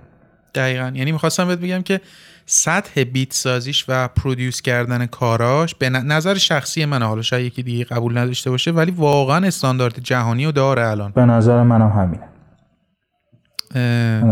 [0.54, 0.92] دقیقا.
[0.94, 2.00] یعنی می‌خواستم بهت بگم که
[2.46, 7.84] سطح بیت سازیش و پرودیوس کردن کاراش به نظر شخصی من حالا شاید یکی دیگه
[7.84, 11.12] قبول نداشته باشه ولی واقعا استاندارد جهانی رو داره الان.
[11.12, 12.28] به نظر منم همینه.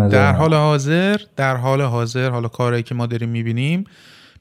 [0.09, 3.85] در حال حاضر در حال حاضر حالا کارهایی که ما داریم می‌بینیم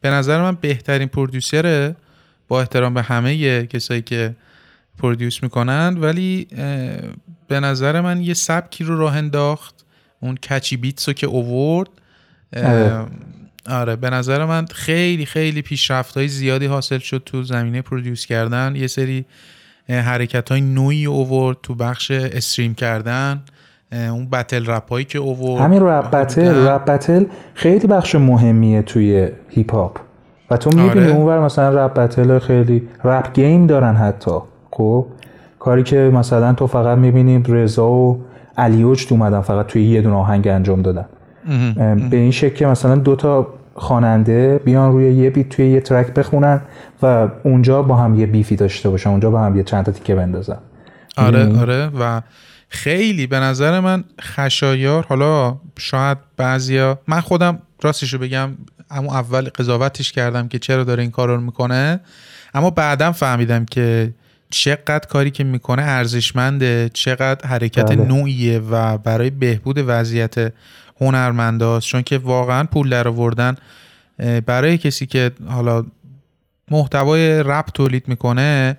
[0.02, 1.96] به نظر من بهترین پرودیوسره
[2.50, 4.36] با احترام به همه کسایی که
[4.98, 6.48] پرودیوس می‌کنن ولی
[7.48, 9.86] به نظر من یه سبکی رو راه انداخت
[10.20, 11.90] اون کچی بیتس رو که اوورد.
[12.58, 13.06] آره.
[13.70, 18.76] آره به نظر من خیلی خیلی پیشرفت های زیادی حاصل شد تو زمینه پرودیوس کردن.
[18.76, 19.26] یه سری
[19.90, 23.42] حرکت های نوعی اوورد تو بخش استریم کردن.
[23.92, 25.64] اون battle rap هایی که اوورد.
[25.64, 30.09] همین rap battle rap battle خیلی بخش مهمیه توی هیپ هاپ.
[30.52, 31.16] و تو می‌بینی آره.
[31.16, 34.38] اونور مثلا rap battle خیلی rap game دارن حتی.
[34.72, 35.06] خب
[35.60, 38.26] کاری که مثلا تو فقط می‌بینی رضا و
[38.58, 41.06] علی اوج اومدن فقط توی یه دونه آهنگ انجام دادن.
[42.10, 46.62] به این شکل که مثلا دوتا خواننده بیان روی یه beat توی یه track بخونن
[47.04, 49.92] و اونجا با هم یه beef ی داشته باشن اونجا با هم یه چند تا
[49.92, 50.58] تیکه بندازن.
[51.18, 51.90] آره آره.
[52.00, 52.22] و
[52.70, 58.50] خیلی به نظر من خشایار حالا شاید بعضیا من خودم راستشو بگم
[58.90, 62.00] اما اول قضاوتش کردم که چرا داره این کار رو می‌کنه
[62.54, 64.14] اما بعدم فهمیدم که
[64.50, 67.96] چقدر کاری که می‌کنه ارزشمنده چقدر حرکت بله.
[67.96, 70.54] نوعیه و برای بهبود وضعیت
[71.02, 73.56] هنرمنداست چون که واقعا پول در آوردن
[74.46, 75.86] برای کسی که حالا
[76.72, 78.78] محتوای رپ تولید می‌کنه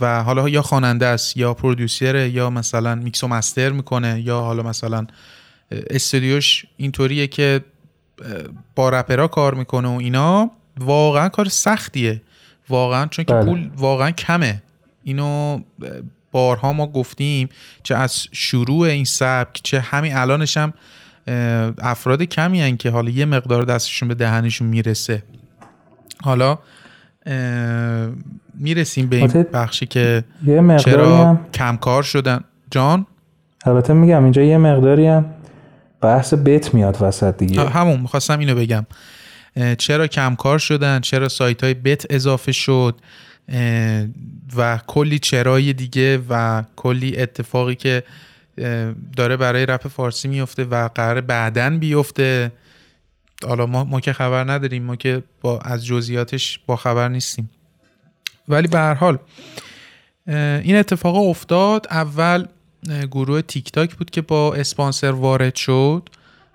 [0.00, 4.62] و حالا یا خواننده است یا پرودوسر یا مثلا میکس و مستر می‌کنه یا حالا
[4.62, 5.06] مثلا
[5.70, 7.60] استودیوش اینطوریه که
[8.76, 10.50] با رپرا کار می‌کنه و اینا
[10.80, 12.22] واقعا کار سختیه.
[12.68, 13.44] واقعا چون که بله.
[13.44, 14.62] پول واقعا کمه.
[15.04, 15.60] اینو
[16.32, 17.48] بارها ما گفتیم
[17.82, 20.72] چه از شروع این سبک چه همین الانش هم
[21.78, 25.22] افراد کمی هن که حالا یه مقدار دستشون به دهنشون می‌رسه.
[26.22, 26.58] حالا
[28.54, 30.24] می‌رسیم به این بخشی که
[30.78, 32.44] چرا کمکار شدن.
[32.70, 33.06] جان؟
[33.64, 35.24] البته میگم اینجا یه مقداری هم
[36.00, 37.68] بحث بیت میاد وسط دیگه.
[37.68, 38.86] همون می‌خواستم اینو بگم.
[39.78, 43.00] چرا کمکار شدن؟ چرا سایت های بیت اضافه شد؟
[44.56, 48.02] و کلی چرای دیگه و کلی اتفاقی که
[49.16, 52.52] داره برای رپ فارسی میفته و قرار بعدن بیفته.
[53.46, 57.50] حالا ما, ما که خبر نداریم ما که با از جزئیاتش با خبر نیستیم.
[58.48, 59.18] ولی به هر حال
[60.26, 61.86] این اتفاق افتاد.
[61.90, 62.46] اول
[63.10, 66.08] گروه تیک تاک بود که با اسپانسر وارد شد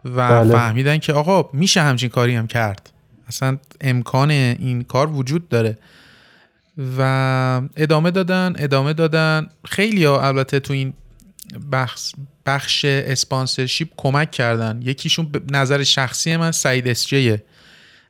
[0.06, 0.52] و بله.
[0.52, 2.90] فهمیدن که آقا میشه همچین کاری هم کرد.
[3.28, 5.78] اصلا امکان این کار وجود داره.
[6.98, 9.48] و ادامه دادن ادامه دادن.
[9.66, 10.94] خیلی ها البته تو این
[11.72, 12.12] بخش,
[12.46, 14.80] بخش اسپانسرشیپ کمک کردن.
[14.84, 17.44] یکیشون نظر شخصی من سعید اسجیه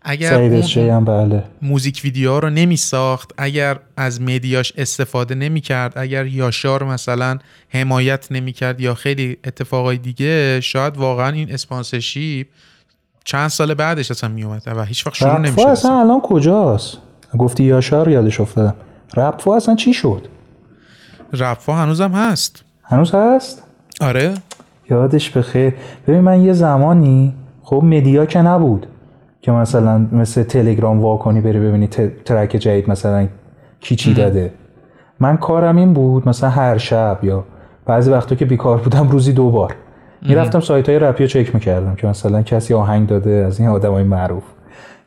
[0.06, 0.42] اگر
[0.78, 1.44] هم بله.
[1.62, 7.38] موزیک ویدیو رو نمی ساخت اگر از مدیاش استفاده نمی کرد اگر یاشار مثلا
[7.70, 12.48] حمایت نمی کرد یا خیلی اتفاقای دیگه شاید واقعا این اسپانسرشیپ
[13.26, 16.98] چند سال بعدش اصلا می اومد و هیچ وقت شروع نمی اصلا الان کجاست؟
[17.38, 18.76] گفتی یاشار یادش افتادم.
[19.16, 20.28] رپفو اصلا چی شد؟
[21.34, 22.64] رپفو هنوزم هست.
[22.84, 23.64] هنوز هست؟
[24.02, 24.34] آره.
[24.90, 25.74] یادش بخیر
[26.08, 28.88] ببین من یه زمانی خب مدیا که نبود.
[29.46, 31.88] که مثلا مثل تلگرام واکنی بری ببینی
[32.26, 33.28] ترک جدید مثلا
[33.80, 34.52] کی چی داده.
[35.20, 37.44] من کارم این بود مثلا هر شب یا
[37.86, 39.76] بعضی وقتا که بیکار بودم روزی دو بار
[40.22, 43.92] می‌رفتم سایت های رپی رو چک می‌کردم که مثلا کسی آهنگ داده از این آدم
[43.92, 44.44] های معروف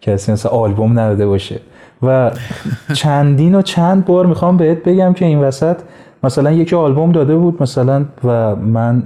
[0.01, 1.61] کسی مثلا آلبوم نداده باشه.
[2.03, 2.30] و
[3.03, 5.76] چندین و چند بار می‌خوام بهت بگم که این وسط
[6.24, 9.03] مثلا یکی آلبوم داده بود مثلا و من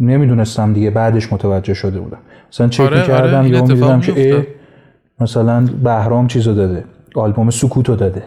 [0.00, 2.18] نمی‌دونستم دیگه بعدش متوجه شده بودم.
[2.52, 4.46] مثلا چک آره، می‌کردم آره، یا می‌دیدم که
[5.20, 8.22] مثلا بهرام چیزو داده آلبوم سکوتو داده.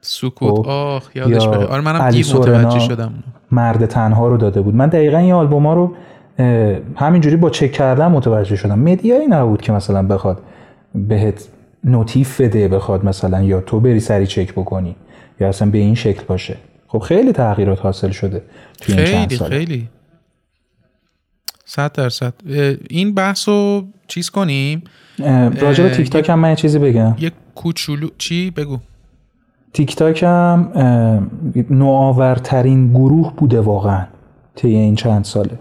[0.00, 0.68] سکوت؟ خب.
[0.68, 2.78] آخ یادش یا بخیر آره منم دیر متوجه.
[2.78, 3.12] شدم
[3.50, 4.74] مرد تنها رو داده بود.
[4.74, 5.94] من دقیقا این آلبوم ها رو
[6.96, 8.78] همینجوری با چک کردن متوجه شدم.
[8.78, 10.42] مدیایی نبود که مثلا بخواد
[10.94, 11.48] بهت
[11.84, 14.96] نوتیف بده بخواد مثلا یا تو بری سری چک بکنی
[15.40, 16.56] یا اصلا به این شکل باشه.
[16.88, 18.42] خب خیلی تغییرات حاصل شده
[18.80, 19.88] توی این چند خیلی سال خیلی.
[21.64, 22.34] صد درصد.
[22.90, 24.84] این بحث رو چیز کنیم؟
[25.60, 27.14] راجع به تیک تاک هم من یه چیزی بگم.
[27.18, 28.78] یه کوچولو چی؟ بگو.
[29.72, 30.72] تیک تاک هم
[31.70, 34.06] نوآورترین گروه بوده واقعا
[34.54, 35.58] طی این چند ساله.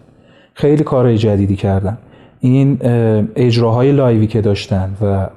[0.53, 1.97] خیلی کارهای جدیدی کردن.
[2.39, 5.29] این اه، اجراهای لایوی که داشتن و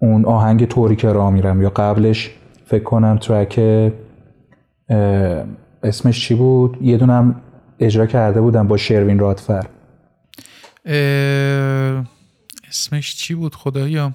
[0.00, 2.30] اون آهنگ طوری که راه میرم یا قبلش
[2.66, 3.60] فکر کنم ترک
[5.82, 7.34] اسمش چی بود؟ یه دونم
[7.80, 9.66] اجرا کرده بودم با شروین رادفر.
[10.86, 12.04] اه،
[12.74, 14.12] اسمش چی بود خدایا؟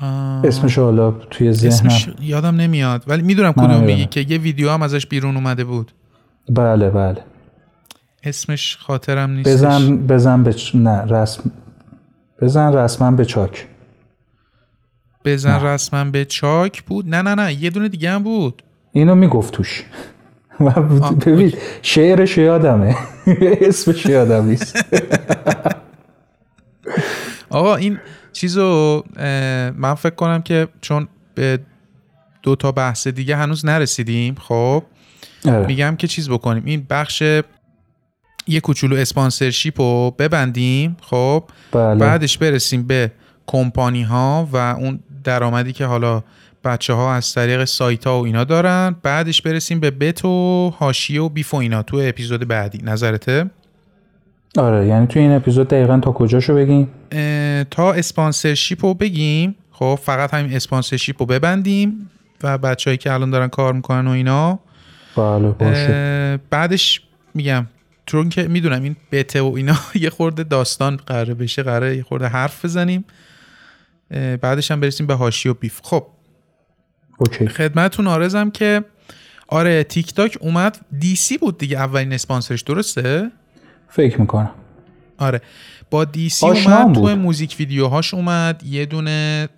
[0.00, 1.72] آه، اسمش حالا توی ذهنم.
[1.72, 3.04] اسمش یادم نمیاد.
[3.06, 3.80] ولی می‌دونم کدوم.
[3.84, 5.92] میگی که یه ویدیو هم ازش بیرون اومده بود.
[6.48, 7.22] بله بله.
[8.22, 9.52] اسمش خاطرم نیستش.
[9.52, 11.50] بزن بزن به چ- نه رسم.
[12.42, 13.66] بزن رسما به چاک.
[15.24, 18.62] بزن رسما به چاک بود؟ نه نه نه یه دونه دیگه هم بود.
[18.92, 19.84] اینو می‌گفت توش.
[21.26, 21.52] ببین
[21.82, 22.96] شعرش یادمه.
[23.68, 24.76] اسمش یادم نیست.
[27.56, 27.98] آقا این
[28.32, 31.58] چیزو اه، من فکر کنم که چون به
[32.42, 34.82] دو تا بحث دیگه هنوز نرسیدیم خب
[35.44, 35.66] آره.
[35.66, 36.62] میگم که چیز بکنیم.
[36.66, 37.22] این بخش
[38.46, 41.44] یه کوچولو اسپانسرشیپ رو ببندیم خب.
[41.72, 41.94] بله.
[41.94, 43.12] بعدش برسیم به
[43.46, 46.22] کمپانی ها و اون درآمدی که حالا
[46.64, 48.96] بچه ها از طریق سایت ها و اینا دارن.
[49.02, 52.78] بعدش برسیم به بت و هاشیه و بیف و اینا تو اپیزود بعدی.
[52.82, 53.50] نظرته؟
[54.58, 56.88] آره یعنی توی این اپیزود دقیقا تا کجاشو بگیم؟
[57.70, 62.10] تا sponsorship رو بگیم خب فقط همین sponsorship رو ببندیم
[62.42, 64.58] و بچههایی که الان دارن کار می‌کنن و اینا.
[65.16, 67.00] بله بعدش
[67.34, 67.66] میگم
[68.06, 72.02] چون که می‌دونم این battle ه و اینا یه خورده داستان قراره بشه قراره یه
[72.02, 73.04] خورده حرف بزنیم.
[74.40, 75.80] بعدش هم برسیم به حاشیه و beef.
[75.82, 76.06] خب.
[77.18, 77.48] okay.
[77.48, 78.84] خدمتتون عرضم که
[79.48, 83.30] آره تیک تاک اومد DC بود دیگه اولین اسپانسرش درسته؟
[83.88, 84.50] فکر می‌کنم.
[85.18, 85.40] آره.
[85.90, 87.16] با دی سی اومد تو.
[87.16, 89.48] موزیک ویدیوهاش اومد یه دونه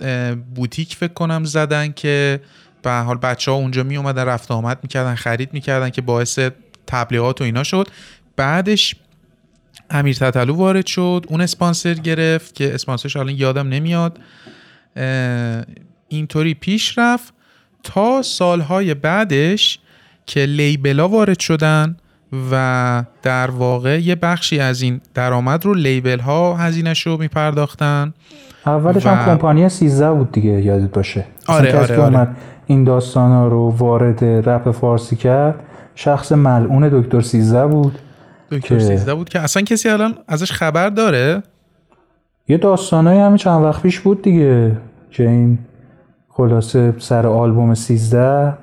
[0.55, 2.41] بوتیک فکر کنم زدن که
[2.83, 6.39] به حال بچه ها اونجا می اومدن رفت آمد می‌کردن خرید می‌کردن که باعث
[6.87, 7.89] تبلیغات و اینا شد.
[8.37, 8.97] بعدش
[9.91, 14.19] امیر تتلو وارد شد اون اسپانسر گرفت که اسپانسرش الان یادم نمیاد.
[16.09, 17.35] اینطوری پیش رفت
[17.83, 19.79] تا سالهای بعدش
[20.27, 21.97] که لیبلا وارد شدن.
[22.53, 28.15] و در واقع یه بخشی از این درآمد رو لیبل ها هزینهش رو میپرداختن.
[28.67, 31.25] اولش و- هم کمپانی 13 بود دیگه یادت باشه.
[31.47, 32.05] آره، آره، آره.
[32.05, 35.55] اومد این داستانا رو وارد رپ فارسی کرد
[35.95, 37.99] شخص ملعون دکتر 13 بود
[38.51, 41.43] دکتر که- 13 بود که اصلا کسی الان ازش خبر داره؟
[42.49, 44.77] یه داستانایی همین چند وقت پیش بود دیگه
[45.11, 45.59] که این
[46.29, 48.55] خلاصه سر آلبوم 13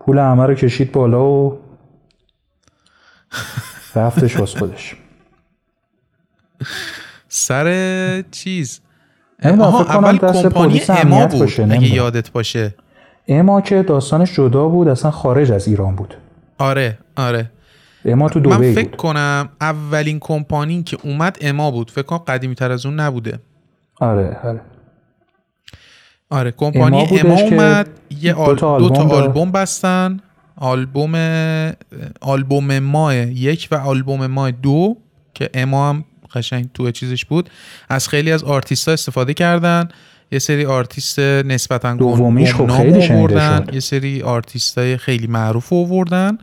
[0.00, 1.58] پول همه رو کشید بالا و
[3.94, 4.96] رفتش واسه خودش.
[7.28, 8.80] سر چیز؟
[9.42, 11.94] کنم اول کمپانی اما بود باشه، اگه.
[11.94, 12.74] یادت باشه.
[13.28, 16.14] اما که داستانش جدا بود اصلا خارج از ایران بود.
[16.58, 17.50] آره آره.
[18.04, 21.90] اما تو من دبی فکر بود کنم اولین کمپانی که اومد اما بود.
[21.90, 23.38] فکر کنم قدیمی تر از اون نبوده.
[24.00, 24.60] آره آره.
[26.30, 27.88] آره کمپانی اما اما, اومد
[28.20, 28.56] یه دو آل...
[28.56, 29.18] تا دو تا آلبوم.
[29.18, 30.20] آلبوم بستن.
[30.60, 31.14] آلبوم
[32.20, 34.96] آلبوم ماه یک و آلبوم ماه دو
[35.34, 36.04] که اما هم
[36.34, 37.50] قشنگ تو چیزش بود
[37.88, 39.88] از خیلی از آرتیست ها استفاده کردن.
[40.32, 43.66] یه سری آرتیست نسبتا دومیش خب خیلی آوردن.
[43.72, 46.38] یه سری آرتیست های خیلی معروف آوردن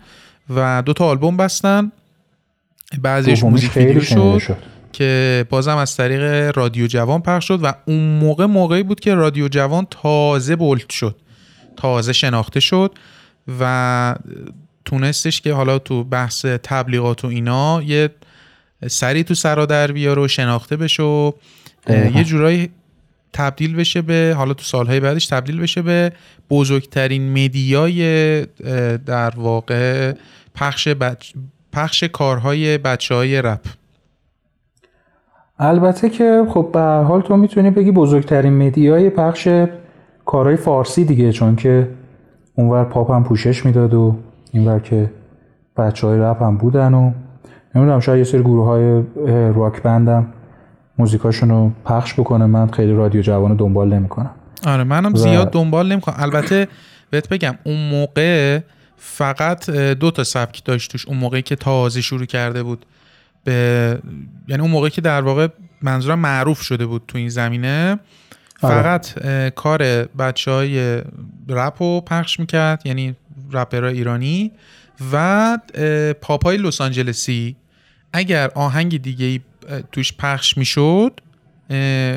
[0.55, 1.91] و دو تا آلبوم بستن.
[3.01, 4.57] بعضیش موزیک خیلی ویدیو شد شد.
[4.93, 9.47] که بازم از طریق رادیو جوان پخش شد و اون موقع موقعی بود که رادیو
[9.47, 11.15] جوان تازه بولد شد
[11.77, 12.91] تازه شناخته شد.
[13.59, 14.15] و
[14.85, 18.09] تونستش که حالا تو بحث تبلیغات و اینا یه
[18.87, 21.31] سری تو سرا در بیاره و شناخته بشه و.
[21.89, 22.69] یه جورایی
[23.33, 26.11] تبدیل بشه به حالا تو سالهای بعدش تبدیل بشه به
[26.49, 28.45] بزرگترین مدیای
[29.05, 30.13] در واقع
[30.55, 31.31] پخش بچ...
[31.73, 33.65] پخش کارهای بچه های رپ
[35.59, 39.47] البته که خب به هر حال تو می‌تونی بگی بزرگترین media ی پخش
[40.25, 41.89] کارهای فارسی دیگه چون که
[42.57, 44.17] اونور پاپ هم پوشش می‌داد و
[44.51, 45.11] اینور که
[45.77, 47.11] بچه های رپ هم بودن و
[47.75, 49.03] نمی‌دونم شاید یه سری گروه های
[49.53, 50.27] rock band م
[50.97, 52.45] موزیکاشون رو پخش بکنه.
[52.45, 54.31] من خیلی رادیو جوان رو دنبال نمی‌کنم.
[54.67, 56.15] آره منم و- زیاد دنبال نمی‌کنم.
[56.19, 56.67] البته
[57.09, 58.59] بهت بگم اون موقع
[58.97, 61.07] فقط دو تا سبک داشت توش.
[61.07, 62.85] اون موقعی که تازه شروع کرده بود
[63.43, 63.99] به
[64.47, 65.47] یعنی اون موقعی که در واقع
[65.81, 67.99] منظورم معروف شده بود تو این زمینه.
[68.59, 71.01] فقط اه، کار بچه های
[71.49, 73.15] رپ رو پخش می‌کرد یعنی
[73.51, 74.51] رپرهای ایرانی
[75.13, 75.57] و
[76.21, 77.55] پاپای لس آنجلسی.
[78.13, 79.39] اگر آهنگ دیگه ای
[79.91, 81.21] توش پخش می‌شد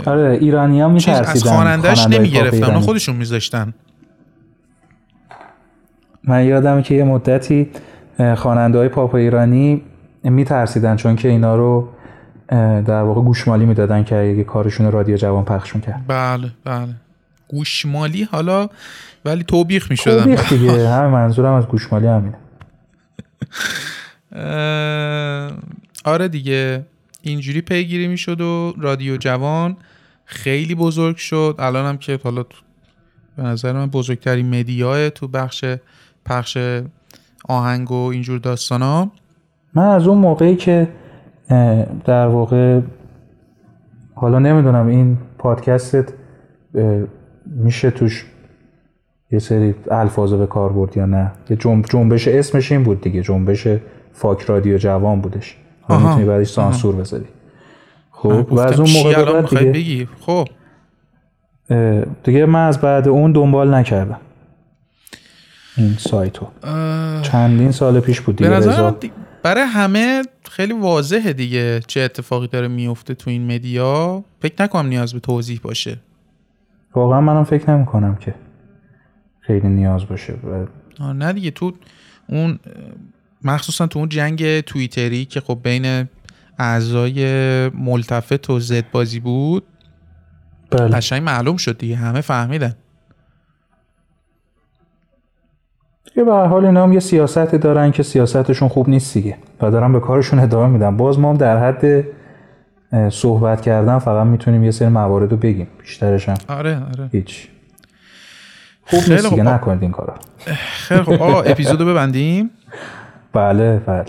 [0.06, 2.64] آره ایرانی ها میترسیدن از خوانندهش پاپ نمی‌گرفتن.
[2.64, 3.74] اونو خودشون میذاشتن.
[6.24, 7.70] من یادمه که یه مدتی
[8.36, 9.82] خواننده های پاپ ایرانی
[10.24, 11.88] میترسیدن چون که اینا رو
[12.50, 16.04] در واقع گوشمالی می‌دادن که اگه کارشون رادیو جوان پخش می‌کرد.
[16.08, 16.94] بله بله.
[17.48, 18.68] گوشمالی حالا
[19.24, 20.22] ولی توبیخ می‌شدن.
[20.22, 20.88] توبیخ دیگه.
[20.88, 22.36] همه منظورم از گوشمالی همینه.
[26.04, 26.84] آره دیگه.
[27.22, 29.76] اینجوری پیگیری می‌شد و رادیو جوان
[30.24, 31.56] خیلی بزرگ شد.
[31.58, 32.44] الان هم که حالا
[33.36, 35.64] به نظر من بزرگترین مدیاه تو بخش
[36.26, 36.58] پخش
[37.48, 39.10] آهنگ و اینجور داستان ها
[39.74, 40.88] من از اون موقعی که
[42.04, 42.80] در واقع
[44.14, 46.08] حالا نمی‌دونم این پادکستت
[47.46, 48.26] میشه توش
[49.30, 53.22] یه سری الفاظو به کار برد یا نه؟ یه جنب جنبش اسمش این بود دیگه
[53.22, 53.68] جنبش
[54.12, 55.56] فاک رادیو جوان بودش.
[55.82, 57.24] حالا می‌تونی بعدش سانسور بذاری.
[58.10, 60.48] خب و از اون موقع به بعد دیگه بگی؟ خب.
[62.24, 64.20] دیگه من از بعد اون دنبال نکردم.
[65.76, 66.46] این سایتو.
[66.62, 68.90] اه، چندین سال پیش بود به دیگه نظر من رضا.
[68.90, 69.12] دی-
[69.42, 74.24] برای همه خیلی واضحه دیگه چه اتفاقی داره میفته تو این مدیا.
[74.40, 76.00] فکر نکنم نیاز به توضیح باشه.
[76.94, 78.34] واقعا منم فکر نمی کنم که
[79.40, 80.34] خیلی نیاز باشه.
[81.00, 81.72] نه دیگه تو
[82.28, 82.58] اون
[83.44, 86.08] مخصوصا تو اون جنگ توییتری که خب بین
[86.58, 89.62] اعضای ملتفت و زد بازی بود
[90.70, 90.96] بله.
[90.96, 92.74] قشنگ معلوم شد دیگه همه فهمیدن.
[96.04, 99.70] دیگه به هر حال اینا هم یه سیاستی دارن که سیاستشون خوب نیست دیگه و
[99.70, 100.96] دارن به کارشون ادامه میدن.
[100.96, 102.04] باز ما هم در حد
[103.10, 105.68] صحبت کردن فقط می‌تونیم یه سری موارد رو بگیم.
[105.80, 107.08] بیشترش هم آره آره.
[107.12, 107.48] هیچ.
[108.86, 109.40] خوب نیست دیگه خوب.
[109.40, 110.14] نکنید این کارا.
[110.72, 112.50] خیلی خب آقا اپیزودو ببندیم؟
[113.32, 114.04] بله بله.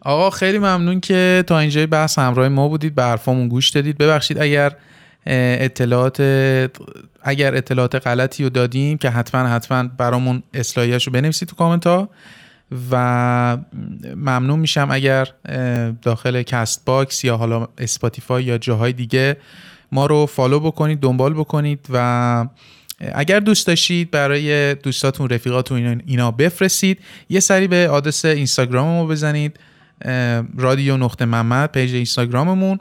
[0.00, 2.94] آقا خیلی ممنون که تا اینجای بحث همراه ما بودید.
[2.94, 3.98] به حرفامون گوش دادید.
[3.98, 4.72] ببخشید اگر
[5.26, 6.20] اطلاعات
[7.22, 12.08] اگر اطلاعات غلطی رو دادیم که حتما حتما برامون اصلاحیش رو بنویسید تو کامنت ها
[12.90, 13.58] و
[14.16, 15.28] ممنون میشم اگر
[16.02, 19.36] داخل Castbox یا حالا Spotify یا جاهای دیگه
[19.92, 22.46] ما رو follow بکنید دنبال بکنید و
[23.14, 26.98] اگر دوست داشتید برای دوستاتون رفیقاتون اینا, بفرستید
[27.28, 29.60] یه سری به آدرس اینستاگرام ما بزنید
[30.58, 32.78] رادیو نقطه محمد page اینستاگراممون.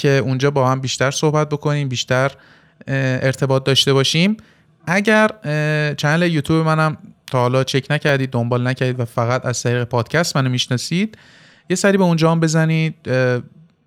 [0.00, 2.30] که اونجا با هم بیشتر صحبت بکنیم بیشتر
[2.88, 4.36] ارتباط داشته باشیم.
[4.86, 5.30] اگر
[5.94, 6.96] channel یوتیوب منم
[7.26, 11.18] تا حالا چک نکردید دنبال نکردید و فقط از طریق پادکست منو می‌شناسید
[11.70, 12.94] یه سری به اونجا هم بزنید.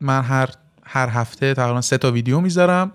[0.01, 0.49] من هر
[0.83, 2.91] هر هفته تقریبا سه تا ویدیو می‌ذارم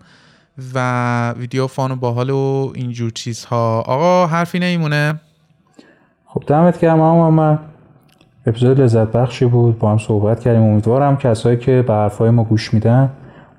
[0.74, 3.80] و ویدیو فان و باحال و اینجور چیزها.
[3.80, 5.20] آقا حرفی نمیمونه؟
[6.26, 6.98] خب دمت گرم
[7.30, 7.58] من
[8.46, 9.78] اپیزود لذت بخشی بود.
[9.78, 10.62] با هم صحبت کردیم.
[10.62, 13.10] امیدوارم کسایی که به حرفای ما گوش میدن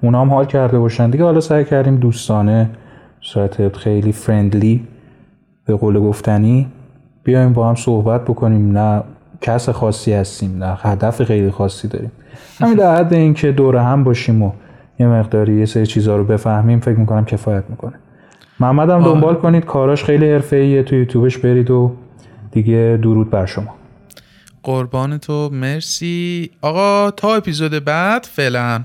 [0.01, 1.09] اونا هم حال کرده باشن.
[1.09, 2.69] دیگه حالا سعی کردیم دوستانه
[3.21, 4.87] صورت خیلی فرندلی
[5.65, 6.67] به قول گفتنی
[7.23, 8.77] بیایم با هم صحبت بکنیم.
[8.77, 9.03] نه
[9.41, 12.11] کس خاصی هستیم نه هدف خیلی خاصی داریم.
[12.59, 14.51] همین در حد اینکه دور هم باشیم و
[14.99, 17.93] یه مقداری یه سری چیزها رو بفهمیم فکر می‌کنم کفایت می‌کنه.
[18.59, 19.65] محمد هم دنبال کنید.
[19.65, 20.83] کاراش خیلی حرفه‌ایه.
[20.83, 21.91] تو یوتیوبش برید و
[22.51, 23.78] دیگه درود بر شما.
[24.63, 25.49] قربان تو.
[25.53, 26.49] مرسی.
[26.61, 28.83] آقا تا اپیزود بعد فعلا.